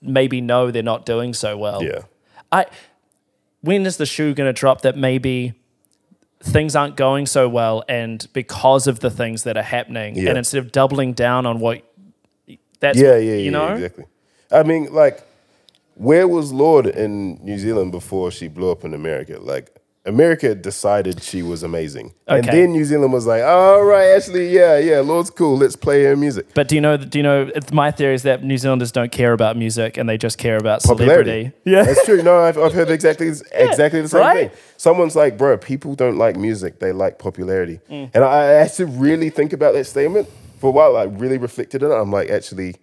[0.00, 1.82] maybe know they're not doing so well.
[1.82, 2.02] yeah,
[2.50, 2.66] I
[3.60, 5.54] when is the shoe going to drop that maybe
[6.40, 10.28] things aren't going so well and because of the things that are happening Yeah.
[10.30, 11.82] and instead of doubling down on what
[12.80, 14.04] that's yeah, yeah, you yeah, know exactly.
[14.50, 15.22] I mean, like,
[15.94, 19.38] where was Lorde in New Zealand before she blew up in America?
[19.40, 24.48] Like, America decided she was amazing, and then New Zealand was like, "All right, actually,
[24.48, 25.58] yeah, yeah, Lorde's cool.
[25.58, 26.96] Let's play her music." But do you know?
[26.96, 27.50] Do you know?
[27.54, 30.56] It's, my theory is that New Zealanders don't care about music and they just care
[30.56, 31.52] about Popularity.
[31.52, 31.52] celebrity.
[31.64, 32.22] Yeah, That's true.
[32.22, 34.50] No, I've, I've heard exactly exactly the same right?
[34.50, 34.60] thing.
[34.78, 37.80] Someone's like, bro, people don't like music; they like popularity.
[37.90, 38.10] Mm.
[38.14, 40.96] And I, I had to really think about that statement for a while.
[40.96, 41.94] I really reflected on it.
[41.94, 42.76] I'm like, actually,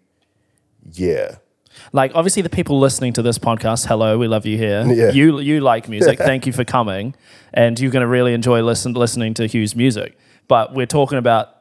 [0.92, 1.36] yeah,
[1.94, 4.86] like obviously the people listening to this podcast, hello, we love you here.
[4.88, 5.12] Yeah.
[5.12, 6.18] You you like music.
[6.32, 7.16] Thank you for coming,
[7.54, 10.18] and you're going to really enjoy listen listening to Hugh's music.
[10.48, 11.56] But we're talking about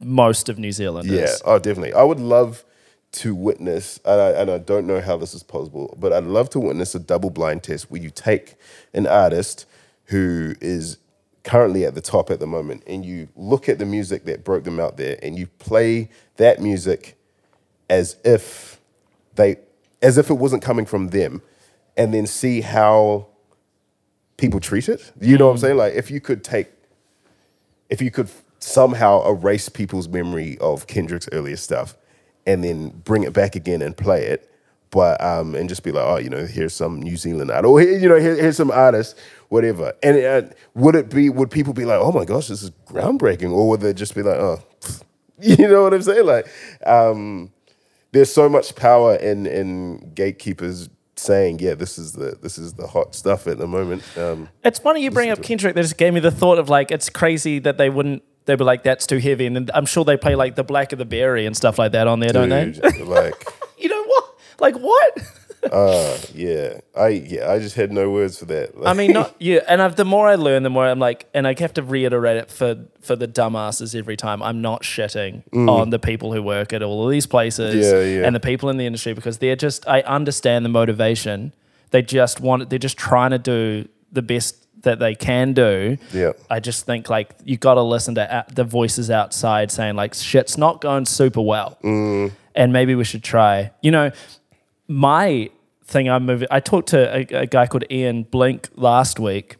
[0.00, 1.12] most of New Zealanders.
[1.18, 1.34] yeah.
[1.44, 1.92] Oh, definitely.
[1.92, 2.64] I would love
[3.12, 6.50] to witness, and I, and I don't know how this is possible, but I'd love
[6.50, 8.54] to witness a double blind test where you take
[8.92, 9.66] an artist
[10.06, 10.98] who is
[11.44, 14.64] currently at the top at the moment, and you look at the music that broke
[14.64, 17.16] them out there, and you play that music
[17.88, 18.80] as if
[19.34, 19.56] they
[20.02, 21.42] as if it wasn't coming from them
[21.96, 23.26] and then see how
[24.36, 25.12] people treat it.
[25.20, 25.76] You know what i'm saying?
[25.76, 26.68] Like if you could take
[27.90, 28.28] if you could
[28.58, 31.94] somehow erase people's memory of kendrick's earlier stuff
[32.46, 34.50] and then bring it back again and play it
[34.90, 37.78] but um and just be like oh you know here's some new zealand artist or
[37.80, 39.18] here, you know here, here's some artist
[39.54, 40.42] whatever and uh,
[40.74, 43.80] would it be would people be like oh my gosh this is groundbreaking or would
[43.80, 44.58] they just be like oh
[45.40, 46.46] you know what i'm saying like
[46.86, 47.50] um
[48.12, 52.86] there's so much power in in gatekeepers saying, yeah, this is the this is the
[52.86, 54.02] hot stuff at the moment.
[54.16, 55.74] Um, It's funny you bring up Kendrick.
[55.74, 58.22] That just gave me the thought of like it's crazy that they wouldn't.
[58.46, 60.92] They'd be like that's too heavy, and then I'm sure they play like the Black
[60.92, 62.72] of the Berry and stuff like that on there, don't they?
[63.04, 63.46] like,
[63.78, 64.24] You know what?
[64.60, 65.18] Like what?
[65.72, 68.72] uh, yeah, I yeah, I just had no words for that.
[68.84, 69.60] I mean, not yeah.
[69.68, 72.36] And I've, the more I learn, the more I'm like, and I have to reiterate
[72.36, 74.42] it for for the dumbasses every time.
[74.42, 77.92] I'm not shitting on the people who work at all of these places Mm.
[77.92, 78.26] Yeah, yeah.
[78.26, 79.86] and the people in the industry because they're just.
[79.88, 81.52] I understand the motivation.
[81.90, 82.62] They just want.
[82.62, 85.96] It they're just trying to do the best that they can do.
[86.12, 86.32] Yeah.
[86.50, 90.58] I just think like you got to listen to the voices outside saying like shit's
[90.58, 92.32] not going super well, Mm.
[92.54, 93.70] and maybe we should try.
[93.80, 94.10] You know,
[94.88, 95.50] my
[95.84, 96.48] thing I'm moving.
[96.50, 99.56] I talked to a, a guy called Ian Blink last week,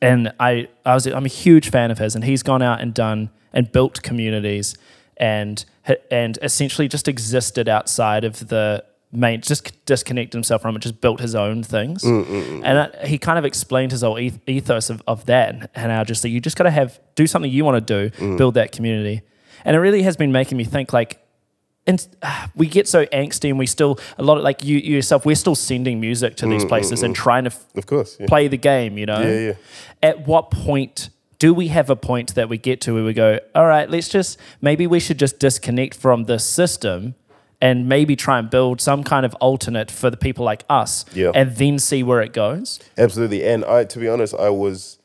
[0.00, 2.94] and I I was I'm a huge fan of his, and he's gone out and
[2.94, 4.76] done and built communities,
[5.16, 5.64] and
[6.10, 11.20] and essentially just existed outside of the main, just disconnected himself from it, just built
[11.20, 12.62] his own things, mm, mm, mm.
[12.64, 16.04] and I, he kind of explained his whole ethos of, of that, and, and how
[16.04, 18.72] just that you just got to have do something you want to do, build that
[18.72, 19.22] community,
[19.64, 21.25] and it really has been making me think like
[21.86, 24.96] and uh, we get so angsty and we still a lot of like you, you
[24.96, 27.22] yourself we're still sending music to these mm, places and mm, mm.
[27.22, 28.26] trying to f- of course, yeah.
[28.26, 29.52] play the game you know Yeah, yeah.
[30.02, 33.38] at what point do we have a point that we get to where we go
[33.54, 37.14] all right let's just maybe we should just disconnect from this system
[37.60, 41.30] and maybe try and build some kind of alternate for the people like us Yeah.
[41.34, 43.46] and then see where it goes Absolutely.
[43.46, 44.98] And I, to be honest, I was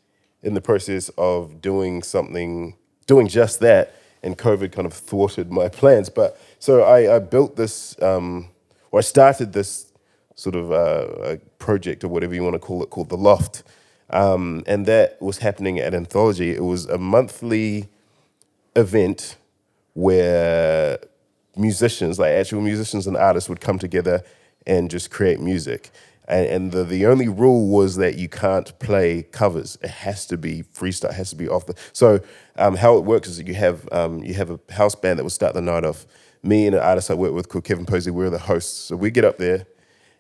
[0.44, 2.76] in the process of doing something,
[3.08, 6.10] doing just that, and COVID kind of thwarted my plans.
[6.10, 8.50] But so I, I built this, um,
[8.92, 9.92] or I started this
[10.36, 13.64] sort of uh, project or whatever you want to call it, called The Loft.
[14.12, 16.52] Um, and that was happening at Anthology.
[16.52, 17.90] It was a monthly
[18.76, 19.38] event
[19.94, 21.00] where
[21.58, 24.24] musicians, like actual musicians and artists, would come together
[24.68, 25.90] and just create music.
[26.28, 29.80] And, and the, the only rule was that you can't play covers.
[29.82, 31.10] It has to be freestyle.
[31.10, 31.74] It has to be off the.
[31.92, 32.20] So
[32.56, 35.24] um, how it works is that you have um, you have a house band that
[35.24, 36.06] will start the night off.
[36.44, 38.76] Me and an artist I work with called Kevin Posey, we're the hosts.
[38.86, 39.68] So we get up there,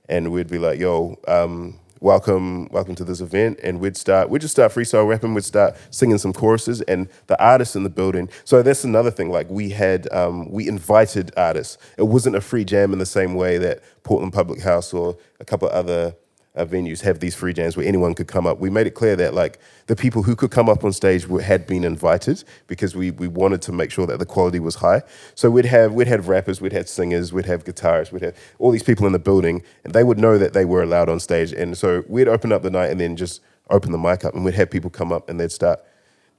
[0.07, 4.41] and we'd be like, "Yo, um, welcome, welcome to this event," and we'd start, we'd
[4.41, 8.29] just start freestyle rapping, we'd start singing some choruses, and the artists in the building.
[8.43, 9.31] So that's another thing.
[9.31, 11.79] Like we had, um, we invited artists.
[11.97, 15.45] It wasn't a free jam in the same way that Portland Public House or a
[15.45, 16.13] couple of other
[16.56, 18.60] uh, venues have these free jams where anyone could come up.
[18.60, 21.42] We made it clear that like the people who could come up on stage were,
[21.42, 25.02] had been invited because we we wanted to make sure that the quality was high.
[25.34, 28.72] So we'd have we'd have rappers, we'd have singers, we'd have guitarists, we'd have all
[28.72, 31.54] these people in the building, and they would know that they were allowed on stage.
[31.54, 34.44] And so we'd open up the night and then just open the mic up, and
[34.44, 35.80] we'd have people come up and they'd start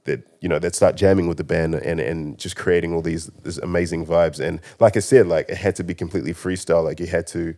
[0.05, 3.27] that you know they'd start jamming with the band and and just creating all these,
[3.43, 4.39] these amazing vibes.
[4.39, 6.83] And like I said, like it had to be completely freestyle.
[6.83, 7.55] Like you had to,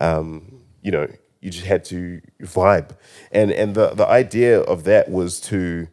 [0.00, 1.06] um, you know,
[1.42, 2.90] you just had to vibe.
[3.32, 5.88] And and the the idea of that was to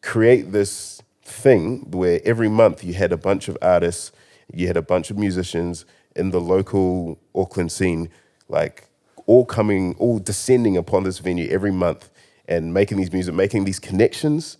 [0.00, 4.10] create this thing where every month you had a bunch of artists,
[4.52, 5.84] you had a bunch of musicians
[6.16, 8.08] in the local Auckland scene,
[8.48, 8.88] like
[9.26, 12.10] all coming, all descending upon this venue every month
[12.46, 14.56] and making these music, making these connections,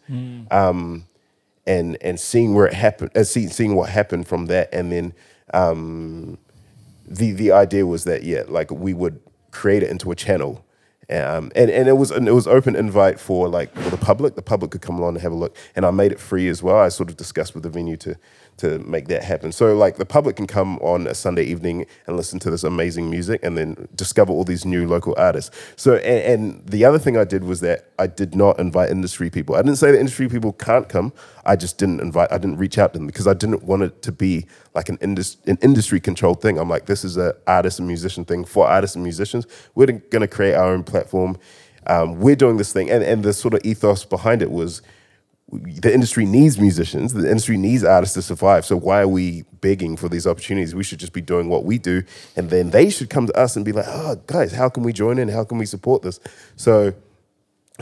[0.51, 1.05] um,
[1.67, 5.15] and and seeing where it happened, uh, see, seeing what happened from that, and then
[5.55, 6.37] um,
[7.07, 9.21] the the idea was that yeah, like we would
[9.55, 10.65] create it into a channel.
[11.11, 14.37] Um, and, and it was and it was open invite for like for the public.
[14.37, 16.63] The public could come along and have a look, and I made it free as
[16.63, 16.79] well.
[16.79, 18.17] I sort of discussed with the venue to
[18.59, 19.53] to make that happen.
[19.53, 23.11] So like the public can come on a Sunday evening and listen to this amazing
[23.11, 25.57] music, and then discover all these new local artists.
[25.77, 29.31] So and, and the other thing I did was that I did not invite industry
[29.31, 29.55] people.
[29.55, 31.13] I didn't say that industry people can't come.
[31.45, 32.33] I just didn't invite.
[32.33, 34.99] I didn't reach out to them because I didn't want it to be like an
[35.01, 36.59] indus- an industry controlled thing.
[36.59, 39.47] I'm like, this is a artist and musician thing for artists and musicians.
[39.75, 41.39] We're going to create our own platform.
[41.87, 44.81] Um, we're doing this thing, and and the sort of ethos behind it was
[45.53, 48.65] the industry needs musicians, the industry needs artists to survive.
[48.65, 50.75] So why are we begging for these opportunities?
[50.75, 52.03] We should just be doing what we do,
[52.37, 54.93] and then they should come to us and be like, "Oh, guys, how can we
[54.93, 55.29] join in?
[55.29, 56.19] How can we support this?"
[56.57, 56.95] So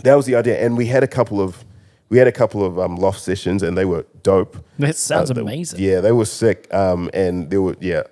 [0.03, 1.65] that was the idea, and we had a couple of
[2.09, 4.57] we had a couple of um, loft sessions, and they were dope.
[4.79, 5.81] That sounds Uh, they- amazing.
[5.81, 8.03] Yeah, they were sick, um, and they were yeah.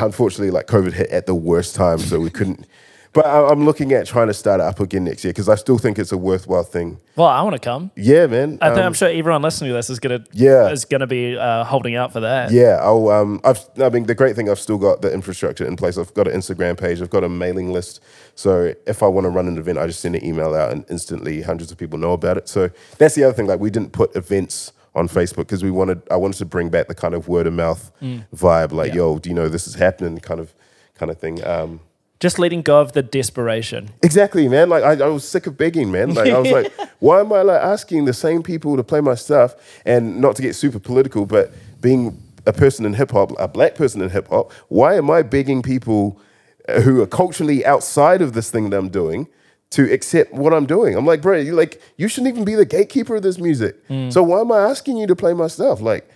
[0.00, 2.66] Unfortunately, like COVID hit at the worst time, so we couldn't.
[3.14, 5.54] But I- I'm looking at trying to start it up again next year because I
[5.54, 6.98] still think it's a worthwhile thing.
[7.16, 7.90] Well, I want to come.
[7.96, 8.58] Yeah, man.
[8.60, 10.68] I think Um, I'm sure everyone listening to this is gonna Yeah.
[10.70, 12.50] is gonna be uh, holding out for that.
[12.50, 13.08] Yeah, I'll.
[13.08, 13.60] Um, I've.
[13.80, 15.96] I mean, the great thing I've still got the infrastructure in place.
[15.98, 17.00] I've got an Instagram page.
[17.00, 18.00] I've got a mailing list.
[18.34, 20.84] So if I want to run an event, I just send an email out, and
[20.90, 22.48] instantly hundreds of people know about it.
[22.48, 23.46] So that's the other thing.
[23.46, 26.02] Like we didn't put events on Facebook because we wanted.
[26.10, 27.90] I wanted to bring back the kind of word of mouth
[28.34, 28.72] vibe.
[28.72, 28.96] Like, Yeah.
[28.96, 30.18] yo, do you know this is happening?
[30.18, 30.52] Kind of,
[30.98, 31.42] kind of thing.
[31.44, 31.80] Um,
[32.20, 33.90] Just letting go of the desperation.
[34.02, 34.68] Exactly, man.
[34.68, 36.14] Like I, I was sick of begging, man.
[36.14, 39.14] Like I was like, why am I like asking the same people to play my
[39.14, 39.54] stuff?
[39.84, 43.76] And not to get super political, but being a person in hip hop, a black
[43.76, 46.20] person in hip hop, why am I begging people
[46.68, 49.28] uh, who are culturally outside of this thing that I'm doing
[49.70, 50.96] to accept what I'm doing?
[50.96, 53.76] I'm like, bro, you like you shouldn't even be the gatekeeper of this music.
[54.10, 55.80] So why am I asking you to play my stuff?
[55.80, 56.10] Like,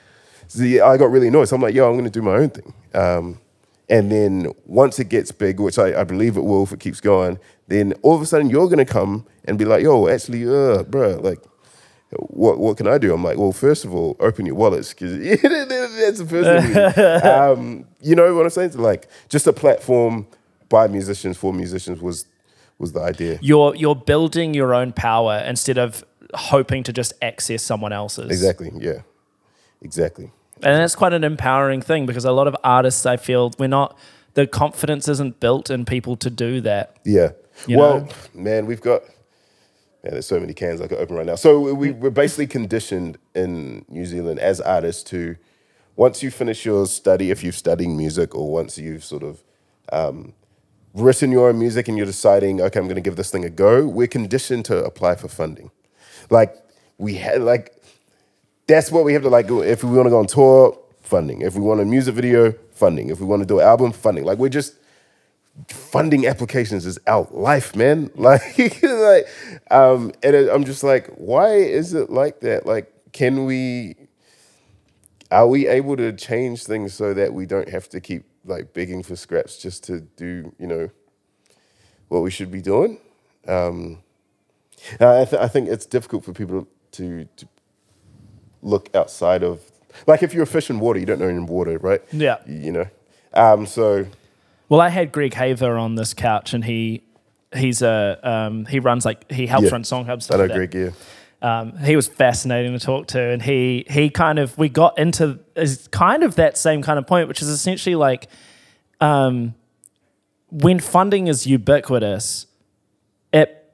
[0.48, 1.48] see, I got really annoyed.
[1.48, 2.74] So I'm like, yo, I'm gonna do my own thing.
[2.92, 3.38] Um,
[3.92, 6.98] and then once it gets big, which I, I believe it will if it keeps
[6.98, 10.82] going, then all of a sudden you're gonna come and be like, yo, actually, uh,
[10.84, 11.40] bro, like,
[12.10, 13.12] what what can I do?
[13.12, 17.04] I'm like, well, first of all, open your wallets because that's the first thing.
[17.30, 18.72] um, you know what I'm saying?
[18.72, 20.26] So like, just a platform
[20.70, 22.24] by musicians for musicians was
[22.78, 23.38] was the idea.
[23.42, 26.02] You're you're building your own power instead of
[26.32, 28.30] hoping to just access someone else's.
[28.30, 28.72] Exactly.
[28.74, 29.02] Yeah.
[29.82, 30.30] Exactly.
[30.62, 33.98] And that's quite an empowering thing because a lot of artists I feel we're not
[34.34, 36.96] the confidence isn't built in people to do that.
[37.04, 37.32] Yeah.
[37.68, 38.08] Well, know?
[38.34, 39.02] man, we've got.
[40.02, 41.36] Man, there's so many cans I could open right now.
[41.36, 45.36] So we, we're basically conditioned in New Zealand as artists to,
[45.94, 49.44] once you finish your study, if you're studying music, or once you've sort of
[49.92, 50.32] um,
[50.92, 53.50] written your own music and you're deciding, okay, I'm going to give this thing a
[53.50, 55.70] go, we're conditioned to apply for funding.
[56.30, 56.56] Like
[56.98, 57.80] we had, like
[58.66, 59.50] that's what we have to like.
[59.50, 61.42] If we want to go on tour, funding.
[61.42, 63.10] If we want a music video, funding.
[63.10, 64.24] If we want to do an album, funding.
[64.24, 64.76] Like we're just
[65.68, 68.10] funding applications is out life, man.
[68.16, 69.28] Like, like,
[69.70, 72.66] um, and I'm just like, why is it like that?
[72.66, 73.96] Like, can we?
[75.30, 79.02] Are we able to change things so that we don't have to keep like begging
[79.02, 80.90] for scraps just to do, you know,
[82.08, 83.00] what we should be doing?
[83.48, 84.02] Um,
[85.00, 87.48] I, th- I think it's difficult for people to, to
[88.62, 89.60] look outside of,
[90.06, 92.00] like, if you're a fish in water, you don't know you're in water, right?
[92.12, 92.38] Yeah.
[92.46, 92.86] You know,
[93.34, 94.06] um, so
[94.68, 97.02] Well, I had Greg Haver on this couch, and he
[97.54, 99.72] he's a um, he runs like he helps Yeah.
[99.72, 100.52] run Song Hub I know like.
[100.54, 100.90] Greg, yeah.
[101.42, 105.40] Um, he was fascinating to talk to, and he he kind of we got into
[105.56, 108.28] is kind of that same kind of point, which is essentially like
[109.00, 109.54] um,
[110.50, 112.51] when funding is ubiquitous, it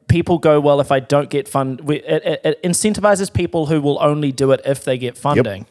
[0.09, 1.81] people go well if I don't get fund.
[1.83, 5.67] We, it, it, it incentivizes people who will only do it if they get funding,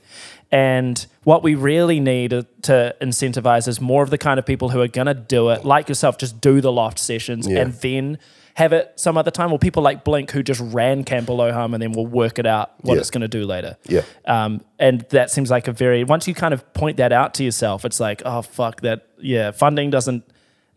[0.52, 2.30] And what we really need
[2.64, 5.66] to incentivize is more of the kind of people who are going to do it,
[5.66, 7.62] like yourself, just do the loft sessions Yeah.
[7.62, 8.18] and then
[8.54, 9.52] have it some other time.
[9.52, 12.72] Or people like Blink who just ran Camp Aloha and then will work it out
[12.82, 13.00] what Yeah.
[13.02, 13.76] it's going to do later.
[13.88, 14.02] Yeah.
[14.26, 17.44] Um, and that seems like a very, once you kind of point that out to
[17.44, 19.08] yourself, it's like, oh, fuck that.
[19.20, 20.24] Yeah, funding doesn't,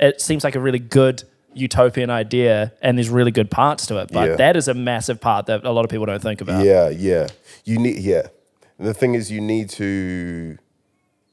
[0.00, 1.22] it seems like a really good
[1.54, 4.10] utopian idea and there's really good parts to it.
[4.12, 4.36] But Yeah.
[4.36, 6.64] that is a massive part that a lot of people don't think about.
[6.64, 7.28] Yeah, yeah.
[7.64, 8.28] You need yeah.
[8.78, 10.58] The thing is you need to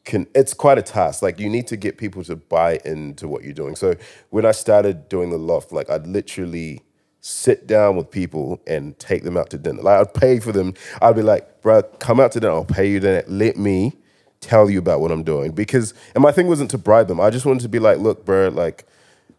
[0.06, 1.22] can it's quite a task.
[1.22, 3.76] Like you need to get people to buy into what you're doing.
[3.76, 3.96] So
[4.30, 6.82] when I started doing the loft, like I'd literally
[7.20, 9.82] sit down with people and take them out to dinner.
[9.82, 10.74] Like I'd pay for them.
[11.02, 12.54] I'd be like, bro, come out to dinner.
[12.54, 13.24] I'll pay you dinner.
[13.28, 13.94] Let me
[14.40, 15.52] tell you about what I'm doing.
[15.52, 17.20] Because and my thing wasn't to bribe them.
[17.20, 18.86] I just wanted to be like, look, bro, like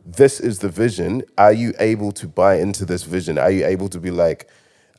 [0.09, 1.23] this is the vision.
[1.37, 3.37] Are you able to buy into this vision?
[3.37, 4.49] Are you able to be like,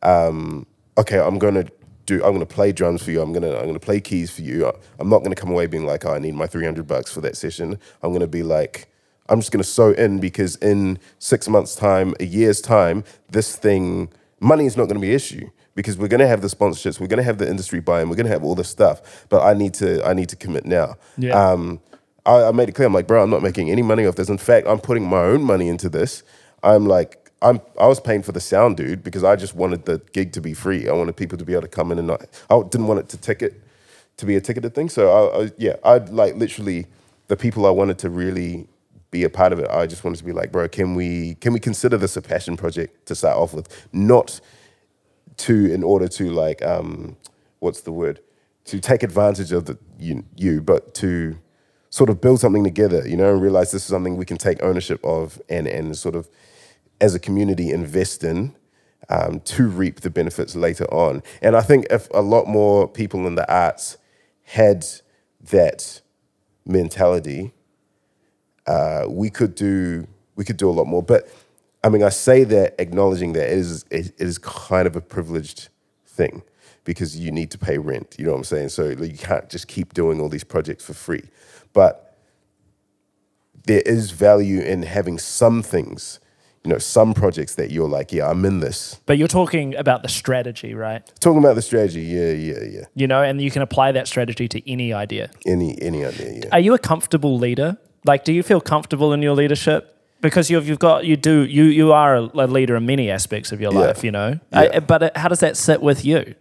[0.04, 0.68] um,
[1.00, 1.66] okay, I'm gonna
[2.06, 3.20] do, I'm gonna play drums for you.
[3.20, 4.72] I'm gonna, I'm gonna play keys for you.
[5.00, 7.36] I'm not gonna come away being like, oh, I need my 300 bucks for that
[7.36, 7.80] session.
[8.04, 8.88] I'm gonna be like,
[9.30, 14.10] I'm just gonna sew in because in six months' time, a year's time, this thing,
[14.40, 17.24] money is not gonna be an issue because we're gonna have the sponsorships, we're gonna
[17.24, 19.26] have the industry buy-in, we're gonna have all this stuff.
[19.30, 20.98] But I need to, I need to commit now.
[21.18, 21.34] Yeah.
[21.34, 21.80] Um,
[22.26, 22.88] I, I made it clear.
[22.88, 24.30] I'm like, bro, I'm not making any money off this.
[24.30, 26.24] In fact, I'm putting my own money into this.
[26.64, 30.02] I'm like, I'm I was paying for the sound, dude, because I just wanted the
[30.14, 30.90] gig to be free.
[30.90, 32.26] I wanted people to be able to come in and not.
[32.50, 33.62] I didn't want it to ticket
[34.18, 34.90] to be a ticketed thing.
[34.90, 36.88] So I, I yeah, I'd like literally
[37.28, 38.68] the people I wanted to really
[39.12, 39.70] be a part of it.
[39.70, 42.58] I just wanted to be like, bro, can we can we consider this a passion
[42.58, 44.42] project to start off with, not
[45.38, 47.16] to in order to like um
[47.60, 48.20] what's the word
[48.66, 51.38] to take advantage of the you, you but to
[51.90, 54.62] sort of build something together you know and realize this is something we can take
[54.62, 56.30] ownership of and and sort of
[57.02, 58.56] as a community invest in
[59.10, 63.26] um, to reap the benefits later on and i think if a lot more people
[63.26, 63.98] in the arts
[64.44, 64.86] had
[65.42, 66.02] that
[66.66, 67.54] mentality
[68.70, 71.04] uh, we could do we could do a lot more.
[71.04, 71.28] But
[71.84, 75.70] I mean, I say that acknowledging that it is it is kind of a privileged
[76.06, 76.44] thing
[76.90, 78.16] because you need to pay rent.
[78.18, 78.70] You know what I'm saying?
[78.70, 81.22] So you can't just keep doing all these projects for free.
[81.72, 82.18] But
[83.68, 86.20] there is value in having some things,
[86.64, 89.00] you know, some projects that you're like, yeah, I'm in this.
[89.06, 91.04] But you're talking about the strategy, right?
[91.20, 92.86] Talking about the strategy, yeah, yeah, yeah.
[92.96, 95.30] You know, and you can apply that strategy to any idea.
[95.46, 96.50] Any any idea, yeah.
[96.52, 97.78] Are you a comfortable leader?
[98.04, 99.96] Like, do you feel comfortable in your leadership?
[100.22, 103.62] Because you've, you've got, you do, you, you are a, leader in many aspects of
[103.62, 103.80] your Yeah.
[103.80, 104.40] life, you know?
[104.52, 104.70] Yeah.
[104.74, 106.36] I, but how does that sit with you?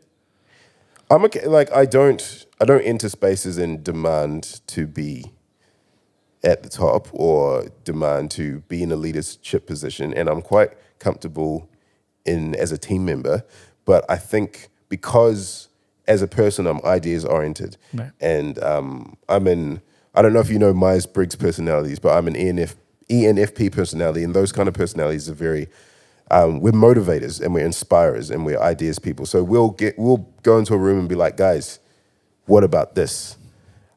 [1.11, 1.47] I'm okay.
[1.47, 5.33] Like I don't, I don't enter spaces and demand to be
[6.45, 11.69] at the top or demand to be in a leadership position, and I'm quite comfortable
[12.25, 13.43] in as a team member.
[13.85, 15.69] But I think because
[16.07, 18.11] as a person, I'm ideas oriented, Right.
[18.21, 19.81] and um, I'm in.
[20.15, 22.75] I don't know if you know Myers Briggs personalities, but I'm an ENF
[23.11, 25.69] ENFP personality, and those kind of personalities are very
[26.31, 29.27] um, we're motivators and we're inspirers and we're ideas people.
[29.27, 31.79] So we'll get we'll go into a room and be like, guys,
[32.47, 33.37] what about this?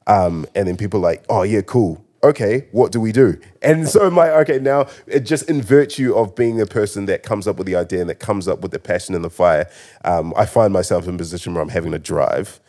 [0.07, 2.03] Um, and then people like, oh yeah, cool.
[2.23, 3.39] Okay, what do we do?
[3.63, 7.47] And so my okay now it just in virtue of being the person that comes
[7.47, 9.69] up with the idea and that comes up with the passion and the fire,
[10.05, 12.59] um, I find myself in a position where I'm having to drive,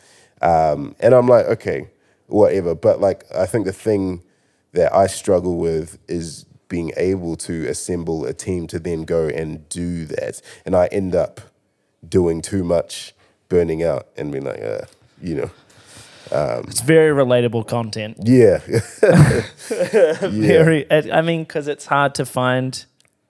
[0.40, 1.90] um, and I'm like, okay,
[2.28, 2.74] whatever.
[2.74, 4.22] But like I think the thing
[4.72, 9.68] that I struggle with is being able to assemble a team to then go and
[9.68, 10.40] do that.
[10.64, 11.42] And I end up
[12.08, 13.12] doing too much,
[13.50, 14.86] burning out, and being like, uh,
[15.20, 15.50] you know,
[16.66, 18.16] It's very relatable content.
[18.24, 18.60] yeah.
[20.30, 20.64] yeah.
[20.64, 22.82] Very, I mean, because it's hard to find,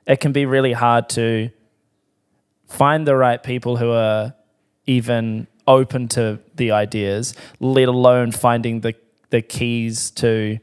[0.06, 1.50] it can be really hard to
[2.68, 4.34] find the right people who are
[4.86, 8.94] even open to the ideas, let alone finding the,
[9.30, 10.60] the keys to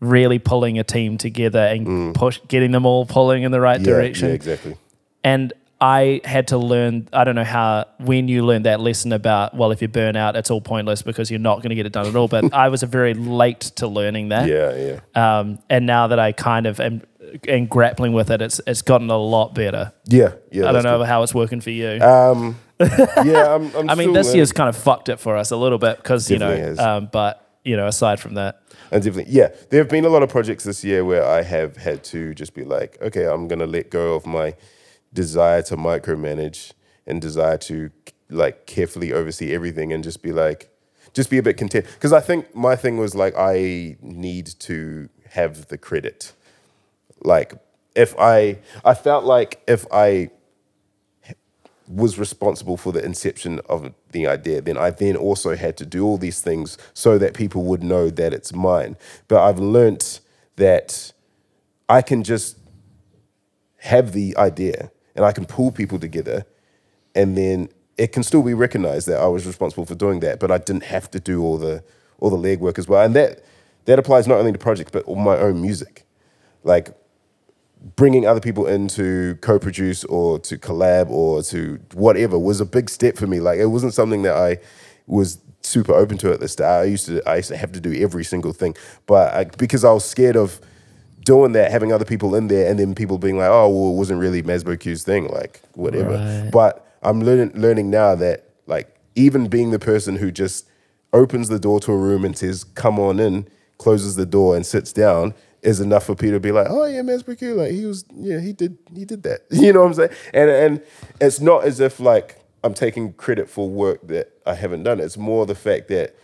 [0.00, 3.86] really pulling a team together and push, getting them all pulling in the right Mm.
[3.86, 4.28] Yeah, direction.
[4.28, 4.76] Yeah, exactly.
[5.24, 9.54] And I had to learn, I don't know how, when you learned that lesson about,
[9.54, 11.92] well, if you burn out, it's all pointless because you're not going to get it
[11.92, 12.28] done at all.
[12.28, 14.48] But I was very late to learning that.
[14.48, 15.38] Yeah, yeah.
[15.38, 17.02] Um, and now that I kind of am,
[17.48, 19.92] and grappling with it, it's, it's gotten a lot better.
[20.06, 20.68] Yeah, yeah.
[20.68, 21.08] I don't know good.
[21.08, 22.00] how it's working for you.
[22.00, 24.36] Um, yeah, I'm, I'm I mean, this learning.
[24.36, 27.42] year's kind of fucked it for us a little bit because, you know, um, but,
[27.64, 30.64] you know, aside from that, And definitely, yeah, there have been a lot of projects
[30.64, 34.14] this year where I have had to just be like, okay, I'm gonna let go
[34.14, 34.54] of my
[35.12, 36.72] desire to micromanage
[37.06, 37.90] and desire to
[38.28, 40.70] like carefully oversee everything and just be like,
[41.12, 41.86] just be a bit content.
[41.94, 46.32] Because I think my thing was like, I need to have the credit.
[47.22, 47.54] Like,
[47.94, 50.30] if I, I felt like if I
[51.88, 56.04] was responsible for the inception of the idea, then I then also had to do
[56.04, 58.96] all these things so that people would know that it's mine.
[59.28, 60.20] But I've learnt
[60.56, 61.12] that
[61.88, 62.58] I can just
[63.78, 66.44] have the idea and I can pull people together
[67.14, 70.50] and then it can still be recognized that I was responsible for doing that, but
[70.50, 71.82] I didn't have to do all the
[72.18, 73.04] all the legwork as well.
[73.04, 73.42] And that
[73.86, 76.04] that applies not only to projects but all my own music.
[76.62, 76.90] Like
[77.94, 82.90] bringing other people in to co-produce or to collab or to whatever was a big
[82.90, 83.38] step for me.
[83.38, 84.58] Like it wasn't something that I
[85.06, 86.82] was super open to at the start.
[86.82, 88.74] I used to I used to have to do every single thing,
[89.06, 90.60] but I, because I was scared of
[91.20, 93.96] doing that, having other people in there, and then people being like, "Oh, well, it
[93.96, 96.14] wasn't really Mazbou Q's thing," like whatever.
[96.14, 96.50] Right.
[96.50, 100.68] But I'm learning learning now that like even being the person who just
[101.12, 103.46] opens the door to a room and says, "Come on in,"
[103.78, 107.00] closes the door and sits down is enough for Peter to be like, "Oh yeah,
[107.00, 109.94] Mazbou Q, like he was, yeah, he did, he did that." You know what I'm
[109.94, 110.10] saying?
[110.34, 110.82] And and
[111.20, 115.00] it's not as if like I'm taking credit for work that I haven't done.
[115.00, 116.16] It's more the fact that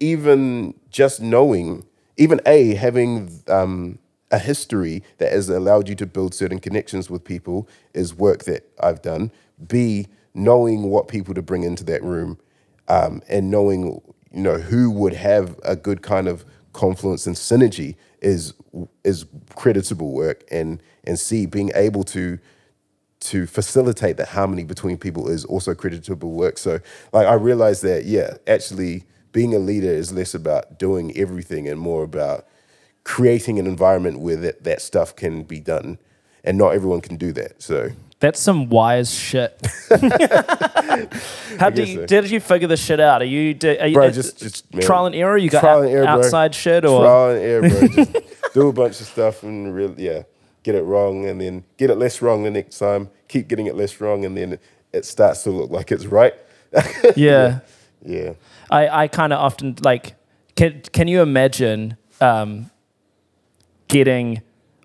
[0.00, 1.84] even just knowing,
[2.16, 3.98] even a having um,
[4.30, 8.68] a history that has allowed you to build certain connections with people is work that
[8.80, 9.30] I've done.
[9.66, 12.38] B knowing what people to bring into that room,
[12.88, 14.00] um, and knowing
[14.32, 16.44] you know who would have a good kind of
[16.80, 18.54] confluence and synergy is
[19.04, 22.38] is creditable work and and C being able to
[23.20, 26.56] to facilitate the harmony between people is also creditable work.
[26.56, 26.80] So
[27.12, 31.78] like I realized that yeah, actually being a leader is less about doing everything and
[31.78, 32.46] more about
[33.04, 35.98] creating an environment where that, that stuff can be done.
[36.44, 37.62] And not everyone can do that.
[37.62, 37.90] So
[38.20, 39.58] That's some wise shit.
[41.58, 42.06] How do you, so.
[42.06, 43.22] did you figure this shit out?
[43.22, 45.38] Are you, di- are you Bro, just- just, man, trial and error?
[45.38, 46.12] You got trial out- and error, bro.
[46.12, 47.88] outside shit or trial and error, bro.
[47.88, 48.16] Just
[48.54, 50.22] do a bunch of stuff and really, yeah,
[50.62, 53.08] get it wrong and then get it less wrong the next time.
[53.28, 54.58] Keep getting it less wrong and then
[54.92, 56.34] it starts to look like it's right.
[57.16, 57.60] yeah.
[58.04, 58.34] Yeah.
[58.70, 60.14] I, I kind of often like
[60.56, 62.70] can can you imagine um,
[63.88, 64.42] getting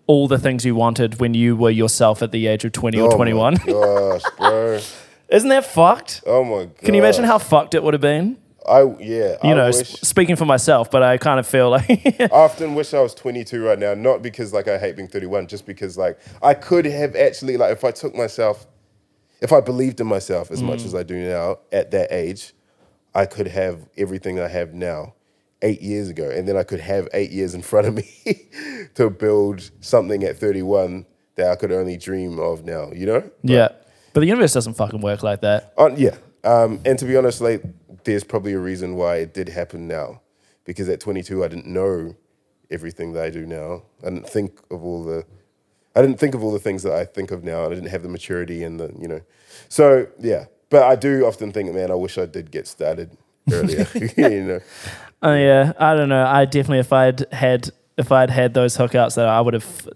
[0.07, 3.05] all the things you wanted when you were yourself at the age of 20 or
[3.05, 3.55] Oh my 21?
[3.65, 4.79] Gosh, bro.
[5.29, 6.21] Isn't that fucked?
[6.27, 6.77] Oh my god.
[6.77, 8.37] Can you imagine how fucked it would have been?
[8.67, 9.37] I yeah.
[9.43, 11.89] You I know, wish, s- speaking for myself, but I kind of feel like
[12.21, 15.47] I often wish I was 22 right now, not because like I hate being 31,
[15.47, 18.65] just because like I could have actually like if I took myself,
[19.41, 20.67] if I believed in myself as Mm.
[20.67, 22.53] much as I do now at that age,
[23.13, 25.13] I could have everything I have now
[25.61, 28.49] eight years ago, and then I could have eight years in front of me
[28.95, 32.91] to build something at 31 that I could only dream of now.
[32.91, 33.31] You know?
[33.43, 33.69] yeah.
[34.13, 35.73] But the universe doesn't fucking work like that.
[35.77, 36.15] Uh, yeah.
[36.45, 37.63] Um, and to be honest, like,
[38.05, 40.21] there's probably a reason why it did happen now.
[40.63, 42.15] Because at 22, I didn't know
[42.71, 43.83] everything that I do now.
[44.01, 45.25] I didn't think of all the,
[45.95, 47.65] I didn't think of all the things that I think of now.
[47.65, 49.21] And I didn't have the maturity and the, you know.
[49.67, 50.45] So, yeah.
[50.69, 53.17] But I do often think, man, I wish I did get started
[53.51, 53.85] earlier.
[54.17, 54.59] you know.
[55.21, 56.25] Oh yeah, I don't know.
[56.25, 59.87] I definitely, if I'd had, if I'd had those hookups, that I would have f-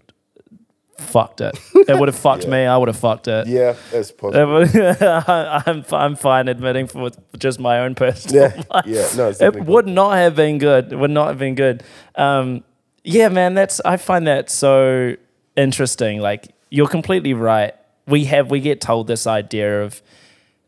[0.98, 1.58] fucked it.
[1.88, 2.50] It would have fucked Yeah.
[2.50, 2.66] me.
[2.66, 3.48] I would have fucked it.
[3.48, 4.54] Yeah, that's It possible.
[4.60, 8.86] would- I'm I'm fine admitting for just my own personal Yeah, life.
[8.88, 10.92] yeah, no, it's it would not have been good.
[10.94, 11.84] It would not have been good.
[12.16, 12.64] Um,
[13.04, 15.16] yeah, man, that's I find that so
[15.56, 16.20] interesting.
[16.22, 17.74] Like you're completely right.
[18.08, 20.02] We have we get told this idea of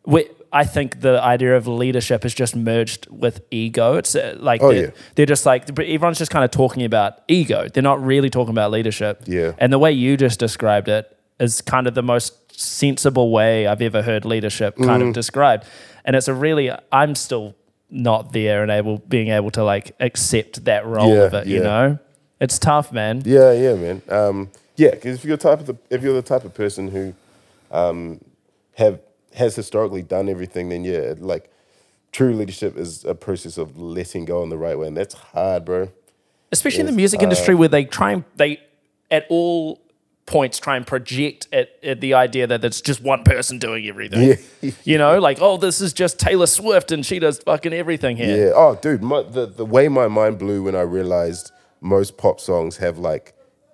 [0.06, 3.96] we, I think the idea of leadership is just merged with ego.
[3.96, 4.92] It's uh, like Oh, they're, yeah.
[5.16, 7.68] they're just like everyone's just kind of talking about ego.
[7.70, 9.24] They're not really talking about leadership.
[9.28, 9.54] Yeah.
[9.58, 13.82] And the way you just described it is kind of the most sensible way I've
[13.82, 15.08] ever heard leadership kind Mm.
[15.10, 15.64] of described.
[16.06, 17.56] And it's a really I'm still
[17.90, 21.58] not there and able being able to like accept that role Yeah, of it, yeah.
[21.58, 22.00] you know?
[22.40, 23.22] It's tough, man.
[23.26, 24.02] Yeah, yeah, man.
[24.10, 26.88] Um, yeah, because if you're the type of the, if you're the type of person
[26.90, 27.14] who
[27.72, 28.20] um,
[28.78, 29.00] have
[29.36, 31.52] has historically done everything, then yeah, like
[32.12, 35.66] true leadership is a process of letting go in the right way, and that's hard,
[35.66, 35.90] bro.
[36.52, 38.60] especially in the music uh, industry where they try and they
[39.10, 39.82] at all
[40.26, 44.30] points try and project at, at the idea that it's just one person doing everything.
[44.62, 44.72] Yeah.
[44.84, 48.48] You know, like, oh, this is just Taylor Swift and she does fucking everything here.
[48.48, 48.54] Yeah.
[48.56, 51.52] Oh, dude, my, the the way my mind blew when I realized
[51.82, 53.34] most pop songs have like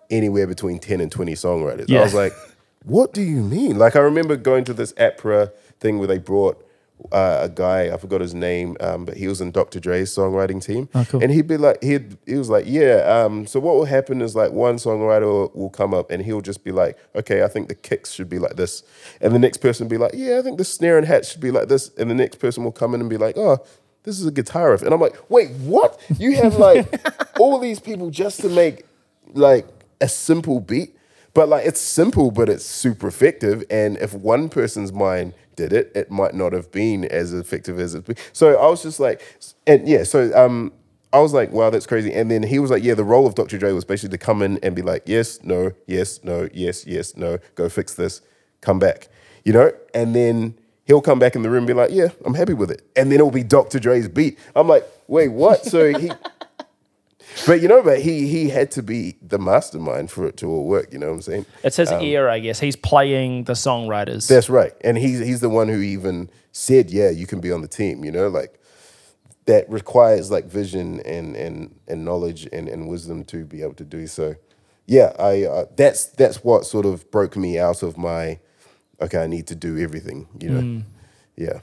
[0.10, 1.86] anywhere between ten and twenty songwriters.
[1.90, 2.00] Yeah.
[2.00, 2.32] I was like,
[2.88, 3.78] what do you mean?
[3.78, 6.64] Like, I remember going to this APRA thing where they brought.
[7.12, 9.80] Uh, a guy, I forgot his name, um, but he was in Dr.
[9.80, 11.22] Dre's songwriting team, Oh, cool.
[11.22, 13.04] and he'd be like, he he was like, yeah.
[13.24, 16.42] Um, so what will happen is like one songwriter will, will come up and he'll
[16.42, 18.82] just be like, okay, I think the kicks should be like this,
[19.22, 21.40] and the next person will be like, yeah, I think the snare and hat should
[21.40, 23.60] be like this, and the next person will come in and be like, oh,
[24.02, 26.02] this is a guitar riff, and I'm like, wait, what?
[26.18, 26.92] You have like
[27.40, 28.88] all these people just to make
[29.36, 29.68] like
[30.02, 30.97] a simple beat,
[31.38, 33.64] But like it's simple, but it's super effective.
[33.70, 37.94] And if one person's mind did it, it might not have been as effective as
[37.94, 38.18] it.
[38.34, 39.22] So I was just like,
[39.68, 40.74] and yeah, so um,
[41.14, 42.12] I was like, wow, that's crazy.
[42.12, 43.60] And then he was like, yeah, the role of Dr.
[43.60, 47.16] Dre was basically to come in and be like, yes, no, yes, no, yes, yes,
[47.16, 48.22] no, go fix this,
[48.62, 49.08] come back,
[49.46, 49.72] you know?
[49.94, 52.72] And then he'll come back in the room and be like, yeah, I'm happy with
[52.72, 52.82] it.
[52.96, 53.80] And then it'll be Dr.
[53.80, 54.40] Dre's beat.
[54.56, 55.64] I'm like, wait, what?
[55.66, 56.12] So he,
[57.46, 60.66] but you know, but he he had to be the mastermind for it to all
[60.66, 60.92] work.
[60.92, 61.46] You know what I'm saying?
[61.64, 62.60] It's his ear, I guess.
[62.60, 64.28] He's playing the songwriters.
[64.28, 64.74] That's right.
[64.82, 68.04] And he's he's the one who even said, yeah, you can be on the team.
[68.04, 68.60] You know, like
[69.46, 73.86] that requires like vision and and and knowledge and and wisdom to be able to
[73.86, 74.36] do so.
[74.86, 78.40] Yeah, I uh, that's that's what sort of broke me out of my
[79.02, 80.28] okay, I need to do everything.
[80.40, 80.84] You know,
[81.36, 81.60] yeah,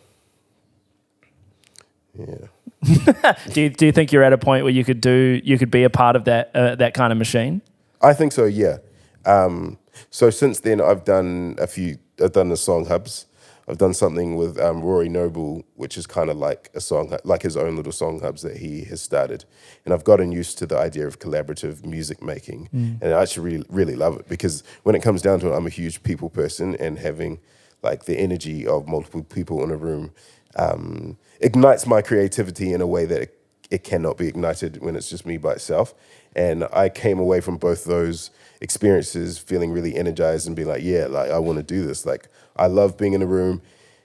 [2.19, 2.47] yeah.
[3.53, 5.71] do you do you think you're at a point where you could do you could
[5.71, 7.63] be a part of that uh, that kind of machine?
[8.03, 8.45] I think so.
[8.45, 8.79] Yeah.
[9.25, 9.79] Um,
[10.11, 11.99] so since then, I've done a few.
[12.23, 13.27] I've done the song hubs.
[13.67, 17.41] I've done something with um, Rory Noble, which is kind of like a song, like
[17.41, 19.47] his own little song hubs that he has started.
[19.87, 22.69] And I've gotten used to the idea of collaborative music making,
[23.01, 25.67] and I actually really, really love it because when it comes down to it, I'm
[25.67, 27.41] a huge people person, and having
[27.83, 30.13] like the energy of multiple people in a room
[30.57, 33.39] um, ignites my creativity in a way that it,
[33.71, 35.95] it cannot be ignited when it's just me by itself.
[36.37, 38.31] And I came away from both those
[38.61, 42.05] experiences feeling really energized and be like, yeah, like I want to do this.
[42.05, 43.63] Like I love being in a room,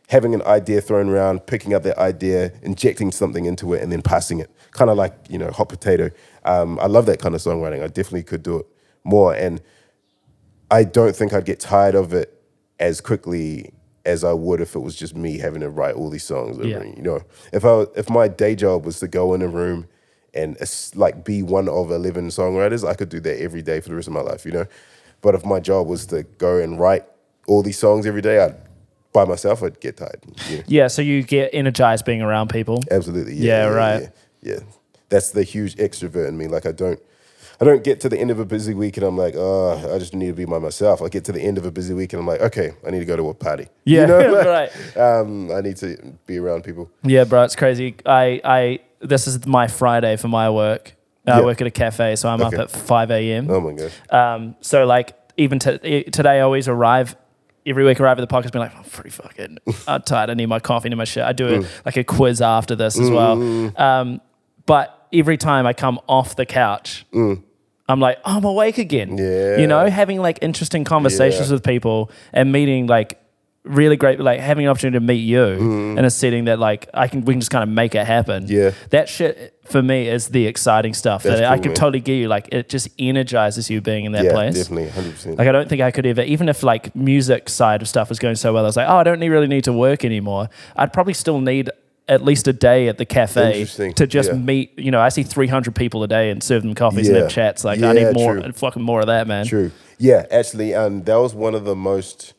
[0.10, 4.02] having an idea thrown around, picking up that idea, injecting something into it, and then
[4.02, 4.52] passing it.
[4.72, 6.12] Kind of like you know, hot potato.
[6.46, 7.84] Um, I love that kind of songwriting.
[7.84, 8.66] I definitely could do it
[9.04, 9.62] more, and
[10.70, 12.36] I don't think I'd get tired of it
[12.80, 13.74] as quickly
[14.10, 16.58] as I would if it was just me having to write all these songs.
[16.58, 16.84] over Yeah.
[16.84, 17.22] You know,
[17.54, 19.88] if I if my day job was to go in a room
[20.34, 23.90] and uh, like be one of eleven songwriters, I could do that every day for
[23.90, 24.46] the rest of my life.
[24.46, 24.66] You know,
[25.22, 27.06] but if my job was to go and write
[27.48, 28.56] all these songs every day, I'd
[29.12, 30.22] by myself, I'd get tired.
[30.50, 32.78] Yeah, Yeah, so you get energized being around people.
[32.92, 33.34] absolutely.
[33.36, 34.02] Yeah, right.
[34.04, 34.60] Yeah, yeah,
[35.10, 36.48] that's the huge extrovert in me.
[36.48, 37.00] Like I don't.
[37.62, 40.00] I don't get to the end of a busy week and I'm like, oh, I
[40.00, 41.02] just need to be by myself.
[41.02, 43.00] I get to the end of a busy week and I'm like, okay, I need
[43.00, 43.68] to go to a party.
[43.84, 44.98] Yeah, you know, like, right.
[44.98, 46.90] Um, I need to be around people.
[47.04, 47.96] Yeah, bro, it's crazy.
[48.06, 50.94] I, I this is my Friday for my work.
[51.28, 51.46] I Yeah.
[51.46, 52.56] work at a cafe, so I'm Okay.
[52.56, 53.50] up at five a.m.
[53.52, 53.92] Oh my gosh.
[54.10, 55.78] Um, so like even to,
[56.12, 57.16] today, I always arrive.
[57.66, 59.58] Every week, I arrive at the podcast, being like, I'm pretty fucking
[59.88, 60.30] I'm tired.
[60.30, 61.24] I need my coffee, I need my shit.
[61.24, 61.68] I do Mm.
[61.86, 63.34] like a quiz after this as well.
[63.80, 64.22] Um,
[64.66, 67.06] but every time I come off the couch,
[67.90, 69.18] I'm like, oh, I'm awake again.
[69.18, 69.20] Mm.
[69.20, 69.58] Yeah.
[69.62, 71.56] You know, having like interesting conversations Yeah.
[71.56, 73.20] with people and meeting like
[73.66, 75.44] really great, like having an opportunity to meet you
[75.98, 78.46] in a setting that like I can, we can just kind of make it happen.
[78.46, 78.50] Mm.
[78.50, 78.72] Yeah.
[78.92, 81.76] That shit for me is the exciting stuff That's that I cool, could man.
[81.76, 82.28] totally get you.
[82.30, 84.56] Like it just energizes you being in that yeah, place.
[84.56, 85.38] definitely, hundred percent.
[85.38, 88.18] Like I don't think I could ever, even if like music side of stuff was
[88.18, 90.50] going so well, I was like, oh, I don't really need to work anymore.
[90.76, 91.70] I'd probably still need
[92.10, 93.64] at least a day at the cafe
[93.96, 94.36] to just yeah.
[94.36, 94.78] meet.
[94.78, 97.64] You know, I see 300 people a day and serve them coffees and have chats.
[97.64, 98.52] Like I need more, true.
[98.52, 99.46] fucking more of that, man.
[99.46, 99.72] True.
[99.98, 102.34] Yeah, actually, um, that was one of the most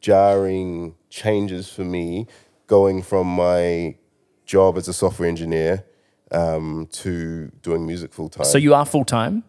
[0.00, 2.26] jarring changes for me,
[2.66, 3.96] going from my
[4.44, 5.84] job as a software engineer
[6.30, 8.44] um, to doing music full time.
[8.44, 9.42] So you are full time.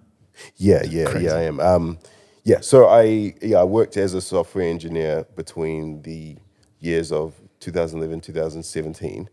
[0.55, 1.59] Yeah, yeah, yeah, I am.
[1.59, 1.99] Um,
[2.43, 6.37] yeah, so I yeah I worked as a software engineer between the
[6.79, 9.29] years of 2011 2017,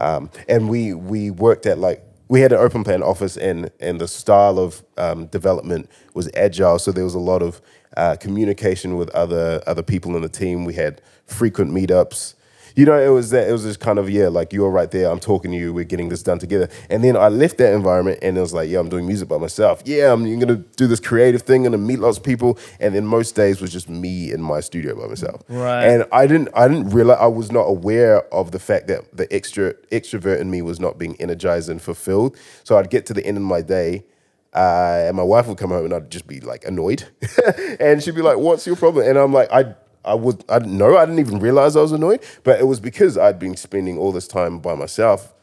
[0.00, 4.00] um, and we we worked at like we had an open plan office and and
[4.00, 7.60] the style of um, development was agile, so there was a lot of
[7.96, 10.64] uh, communication with other other people in the team.
[10.64, 12.34] We had frequent meetups
[12.76, 15.10] you know, it was that it was just kind of yeah, like you're right there.
[15.10, 15.72] I'm talking to you.
[15.72, 16.68] We're getting this done together.
[16.88, 19.38] And then I left that environment, and it was like, yeah, I'm doing music by
[19.38, 19.82] myself.
[19.84, 22.58] Yeah, I'm gonna do this creative thing, gonna meet lots of people.
[22.78, 25.42] And then most days was just me in my studio by myself.
[25.48, 25.84] Right.
[25.84, 29.32] And I didn't, I didn't realize, I was not aware of the fact that the
[29.32, 32.36] extra extrovert in me was not being energized and fulfilled.
[32.64, 34.04] So I'd get to the end of my day.
[34.52, 37.04] Uh, and my wife would come home and I'd just be like annoyed,
[37.78, 40.78] and she'd be like, "What's your problem?" And I'm like, "I I was I didn't
[40.78, 43.98] know I didn't even realize I was annoyed, but it was because I'd been spending
[43.98, 45.34] all this time by myself,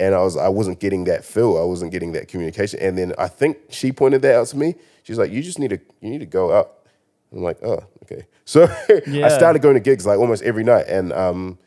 [0.00, 3.12] and I was I wasn't getting that feel, I wasn't getting that communication, and then
[3.18, 4.74] I think she pointed that out to me.
[5.04, 6.72] She's like, "You just need to you need to go out."
[7.32, 8.68] I'm like, "Oh, okay." So
[9.06, 9.24] Yeah.
[9.24, 11.58] I started going to gigs like almost every night, and um,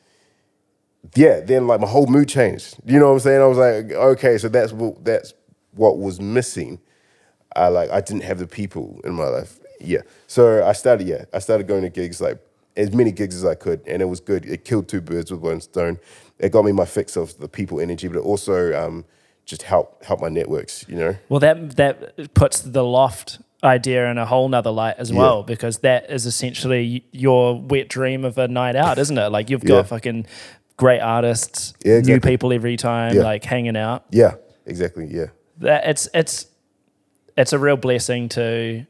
[1.16, 2.76] yeah, then like my whole mood changed.
[2.86, 3.42] You know what I'm saying?
[3.42, 5.34] I was like, okay, so that's what that's
[5.72, 6.80] what was missing.
[7.56, 9.60] I like I didn't have the people in my life.
[9.80, 10.02] Yeah.
[10.28, 12.40] So I started, yeah, I started going to gigs like
[12.76, 14.46] as many gigs as I could, and it was good.
[14.46, 16.00] It killed two birds with one stone.
[16.40, 19.06] It got me my fix of the people energy, but it also um,
[19.46, 20.86] just helped help my networks.
[20.88, 21.16] You know.
[21.30, 25.18] Well, that that puts the loft idea in a whole nother light as Yeah.
[25.18, 29.30] well because that is essentially your wet dream of a night out, isn't it?
[29.30, 29.84] Like you've got Yeah.
[29.84, 30.28] fucking
[30.78, 34.06] great artists, Yeah, new people every time, like hanging out.
[34.12, 34.36] Yeah,
[34.68, 35.08] exactly.
[35.08, 36.46] Yeah, That it's it's
[37.36, 38.86] it's a real blessing to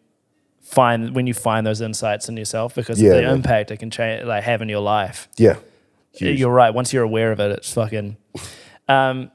[0.70, 3.36] find when you find those insights in yourself because Yeah, of the man.
[3.36, 5.28] impact it can change like have in your life.
[5.38, 5.56] yeah.
[6.14, 6.40] Huge.
[6.40, 6.74] You're right.
[6.74, 8.18] Once you're aware of it, it's fucking.
[8.90, 9.30] Um,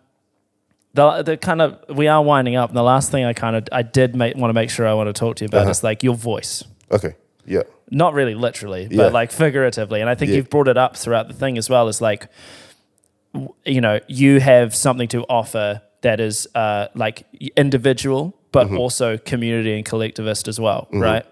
[0.94, 2.70] the the kind of we are winding up.
[2.70, 4.94] And the last thing I kind of I did make, want to make sure I
[4.94, 5.70] want to talk to you about Uh-huh.
[5.70, 6.64] is like your voice.
[6.90, 7.14] Okay.
[7.46, 7.62] Yeah.
[7.90, 8.96] Not really literally, Yeah.
[9.04, 10.00] but like figuratively.
[10.00, 10.38] And I think Yeah.
[10.38, 11.86] you've brought it up throughout the thing as well.
[11.88, 12.26] Is like,
[13.64, 17.24] you know, you have something to offer that is uh, like
[17.56, 18.78] individual, but Mm-hmm.
[18.78, 21.24] also community and collectivist as well, right?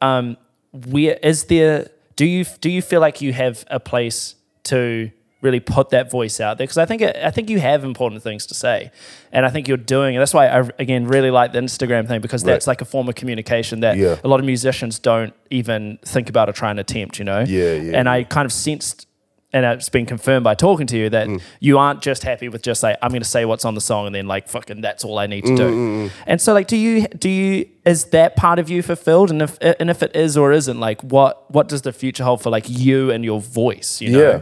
[0.00, 0.36] um,
[0.72, 1.88] where is there?
[2.16, 4.34] Do you do you feel like you have a place
[4.64, 5.10] to
[5.42, 6.66] really put that voice out there?
[6.66, 8.90] Because I think it, I think you have important things to say,
[9.32, 10.16] and I think you're doing.
[10.16, 12.72] And that's why I again really like the Instagram thing because that's Right.
[12.72, 14.16] like a form of communication that Yeah.
[14.24, 17.18] a lot of musicians don't even think about or try and attempt.
[17.18, 17.40] You know.
[17.46, 19.06] Yeah, yeah, And I kind of sensed.
[19.52, 21.40] And it's been confirmed by talking to you that Mm.
[21.60, 24.06] you aren't just happy with just like I'm going to say what's on the song
[24.06, 26.10] and then like fucking that's all I need to do.
[26.26, 29.30] And so like, do you do you is that part of you fulfilled?
[29.30, 32.42] And if and if it is or isn't, like what what does the future hold
[32.42, 34.00] for like you and your voice?
[34.00, 34.20] You know?
[34.20, 34.40] Yeah.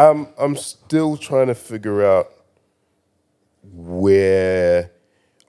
[0.00, 2.28] Um, I'm still trying to figure out
[3.72, 4.90] where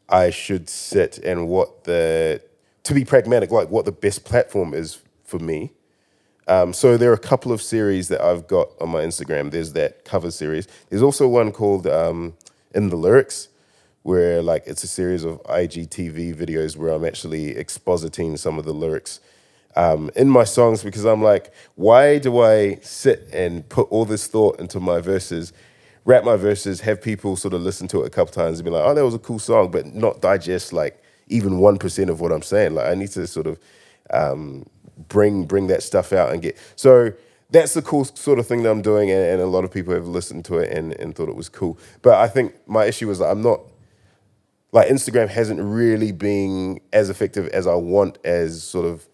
[0.07, 2.41] I should sit and what the,
[2.83, 5.73] to be pragmatic, like what the best platform is for me.
[6.47, 9.51] Um, so there are a couple of series that I've got on my Instagram.
[9.51, 10.67] There's that cover series.
[10.89, 12.35] There's also one called um,
[12.73, 13.49] In the Lyrics,
[14.03, 18.73] where like it's a series of IGTV videos where I'm actually expositing some of the
[18.73, 19.19] lyrics
[19.75, 24.27] um, in my songs because I'm like, why do I sit and put all this
[24.27, 25.53] thought into my verses,
[26.05, 28.69] rap my verses, have people sort of listen to it a couple times and be
[28.69, 32.21] like, oh, that was a cool song, but not digest like even one percent of
[32.21, 32.75] what I'm saying.
[32.75, 33.59] Like I need to sort of
[34.11, 34.67] um,
[35.07, 37.13] bring bring that stuff out and get so.
[37.51, 39.93] That's the cool sort of thing that I'm doing, and, and a lot of people
[39.93, 41.77] have listened to it and, and thought it was cool.
[42.01, 43.61] But I think my issue was that I'm not
[44.71, 49.07] like Instagram hasn't really been as effective as I want as sort of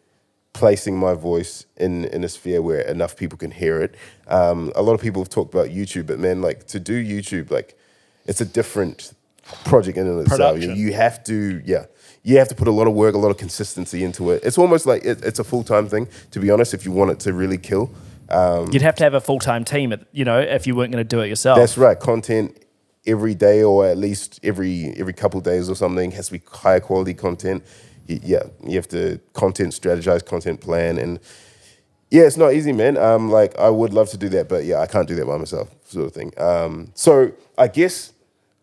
[0.53, 3.95] placing my voice in in a sphere where enough people can hear it.
[4.27, 7.51] Um, a lot of people have talked about YouTube, but man, like to do YouTube,
[7.51, 7.77] like
[8.25, 9.13] it's a different
[9.65, 10.59] project in and itself.
[10.59, 11.86] You, you have to, yeah,
[12.24, 14.43] you have to put a lot of work, a lot of consistency into it.
[14.43, 16.74] It's almost like it, it's a full time thing, to be honest.
[16.74, 17.91] If you want it to really kill,
[18.30, 20.91] um, You'd have to have a full time team, at- you know, if you weren't
[20.91, 21.57] going to do it yourself.
[21.57, 21.99] that's right.
[21.99, 22.57] Content
[23.07, 26.41] every day, or at least every every couple of days or something, has to be
[26.51, 27.63] higher quality content.
[28.07, 31.19] Y- Yeah, you have to content strategize, content plan, and
[32.11, 32.97] yeah, it's not easy, man.
[32.97, 35.38] Um, like I would love to do that, but yeah, I can't do that by
[35.38, 36.32] myself, sort of thing.
[36.38, 38.13] Um, so I guess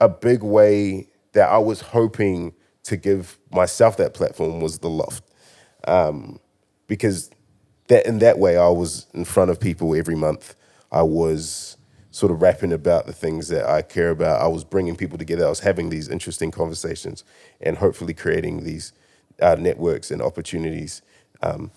[0.01, 2.53] a big way that I was hoping
[2.89, 5.25] to give myself that platform was the loft,
[5.87, 6.39] um,
[6.87, 7.31] because
[7.89, 10.55] that in that way I was in front of people every month.
[10.91, 11.77] I was
[12.11, 14.41] sort of rapping about the things that I care about.
[14.41, 15.45] I was bringing people together.
[15.45, 17.25] I was having these interesting conversations
[17.61, 18.93] and hopefully creating these
[19.41, 21.03] uh, networks and opportunities.
[21.43, 21.71] Um,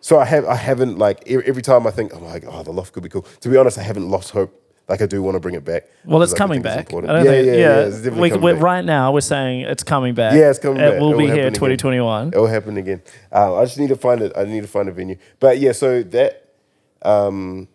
[0.00, 2.92] so I have I haven't like every time I think I'm like oh the loft
[2.92, 3.26] could be cool.
[3.40, 4.59] To be honest, I haven't lost hope.
[4.90, 5.84] Like I do want to bring it back.
[6.04, 6.86] well, it's coming back.
[6.86, 7.12] important.
[7.12, 8.62] I don't yeah, think, yeah, yeah, yeah, it's definitely we, back.
[8.62, 10.34] right now we're saying it's coming back.
[10.34, 11.00] Yeah, it's coming It back.
[11.00, 11.76] will It will be here happen again.
[11.78, 12.28] 2021.
[12.28, 13.02] It will happen again.
[13.32, 14.32] Uh, I just need to find it.
[14.36, 15.16] I need to find a venue.
[15.38, 16.54] But yeah, so that
[17.02, 17.68] um,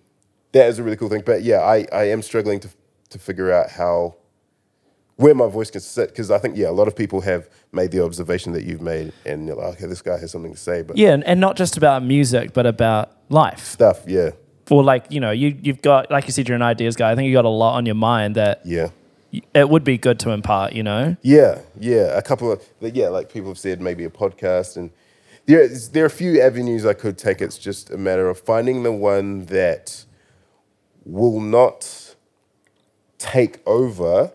[0.51, 1.23] that is a really cool thing.
[1.25, 2.69] But yeah, I, I am struggling to
[3.11, 4.15] to figure out how
[5.15, 7.91] where my voice can sit because I think yeah, a lot of people have made
[7.91, 10.81] the observation that you've made, and you're like, okay, this guy has something to say.
[10.81, 13.63] But Yeah, and, and not just about music, but about life.
[13.63, 14.31] stuff, yeah,
[14.69, 17.11] Or like, you know, you, you've got, like you said, you're an ideas guy.
[17.11, 18.89] I think you got a lot on your mind that yeah.
[19.53, 21.15] it would be good to impart, you know?
[21.21, 22.17] Yeah, yeah.
[22.17, 24.89] A couple of yeah, like people have said maybe a podcast, and
[25.45, 27.41] there there are a few avenues I could take.
[27.41, 30.05] It's just a matter of finding the one that
[31.05, 32.15] will not
[33.19, 34.31] take over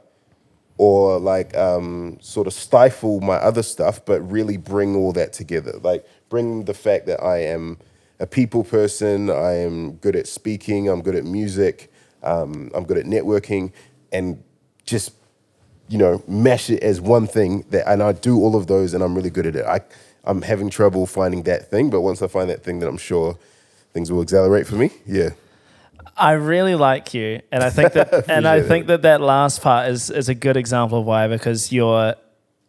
[0.78, 5.74] or like um, sort of stifle my other stuff, but really bring all that together.
[5.82, 7.76] Like bring the fact that I am
[8.20, 11.90] a people person, I am good at speaking, I'm good at music,
[12.22, 13.72] um, I'm good at networking,
[14.12, 14.42] and
[14.84, 15.12] just
[15.88, 19.02] you know mash it as one thing that, and I do all of those, and
[19.02, 19.64] I'm really good at it.
[19.64, 19.80] I
[20.24, 23.38] I'm having trouble finding that thing, but once I find that thing, then I'm sure
[23.92, 24.90] things will accelerate for me.
[25.06, 25.30] Yeah.
[26.16, 29.88] I really like you, and I think that, and I think that that last part
[29.88, 32.14] is is a good example of why because you're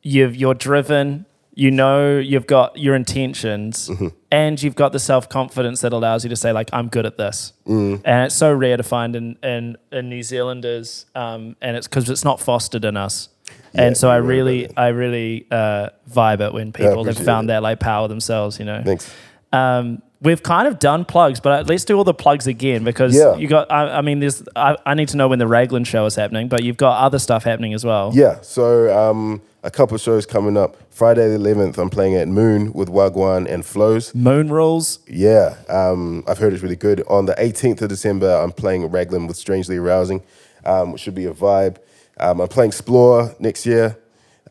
[0.02, 4.08] you've you're driven, you know, you've got your intentions, Mm-hmm.
[4.32, 7.18] and you've got the self confidence that allows you to say like I'm good at
[7.18, 8.02] this, Mm.
[8.06, 12.10] and it's so rare to find in in, in New Zealanders, um, and it's because
[12.10, 13.30] it's not fostered in us.
[13.74, 14.78] Yeah, and so I right really.
[14.78, 17.54] I really uh, vibe it when people have found it.
[17.54, 18.58] that like power themselves.
[18.60, 18.82] You know.
[18.86, 19.14] Thanks.
[19.52, 23.36] Um, we've kind of done plugs, but let's do all the plugs again because Yeah.
[23.36, 23.72] you got.
[23.72, 24.44] I, I mean, there's.
[24.56, 27.20] I, I need to know when the Raglan show is happening, but you've got other
[27.20, 28.12] stuff happening as well.
[28.14, 30.78] Yeah, so um, a couple of shows coming up.
[30.92, 34.14] Friday the 11th, I'm playing at Moon with Wagwan and Flows.
[34.14, 35.00] Moon rules.
[35.08, 37.02] Yeah, um, I've heard it's really good.
[37.08, 40.22] On the 18th of December, I'm playing Raglan with Strangely Arousing,
[40.66, 41.78] um, which should be a vibe.
[42.20, 43.98] Um, I'm playing Splore next year.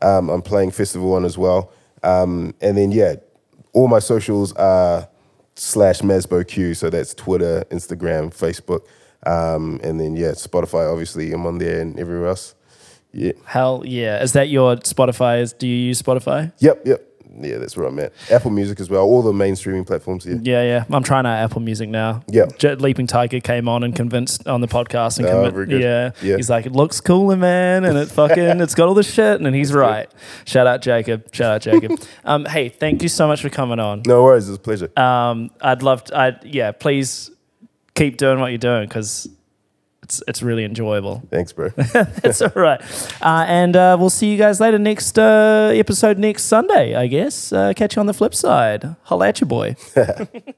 [0.01, 1.71] Um, I'm playing Festival One as well.
[2.03, 3.15] Um, and then, yeah,
[3.71, 5.07] all my socials are
[5.55, 6.75] slash MazbouQ.
[6.75, 8.85] So that's Twitter, Instagram, Facebook.
[9.25, 12.55] Um, and then, yeah, Spotify, obviously, I'm on there and everywhere else.
[13.13, 13.33] Yeah.
[13.45, 14.23] Hell yeah!
[14.23, 15.41] Is that your Spotify?
[15.41, 16.53] Is do you use Spotify?
[16.59, 17.10] Yep, yep.
[17.39, 18.13] Yeah, that's where I'm at.
[18.29, 19.03] Apple Music as well.
[19.03, 20.39] All the main streaming platforms here.
[20.41, 20.83] Yeah, yeah.
[20.91, 22.23] I'm trying out Apple Music now.
[22.27, 22.45] Yeah.
[22.57, 26.11] J- Leaping Tiger came on and convinced on the podcast and Oh, convi- yeah.
[26.21, 26.35] Yeah.
[26.35, 29.55] He's like, it looks cooler, man, and it fucking it's got all the shit, and
[29.55, 30.11] he's right.
[30.45, 31.33] Shout out Jacob.
[31.33, 31.99] Shout out Jacob.
[32.25, 34.01] um, hey, thank you so much for coming on.
[34.05, 34.91] No worries, it's a pleasure.
[34.99, 36.17] Um, I'd love to.
[36.17, 37.31] I yeah, please
[37.95, 39.29] keep doing what you're doing because
[40.03, 41.23] it's it's really enjoyable.
[41.29, 41.69] Thanks, bro.
[41.69, 42.81] That's all right.
[43.21, 47.53] Uh, and uh, we'll see you guys later next uh, episode next Sunday, I guess.
[47.53, 48.95] Uh, catch you on the flip side.
[49.03, 49.75] Holla at you, boy.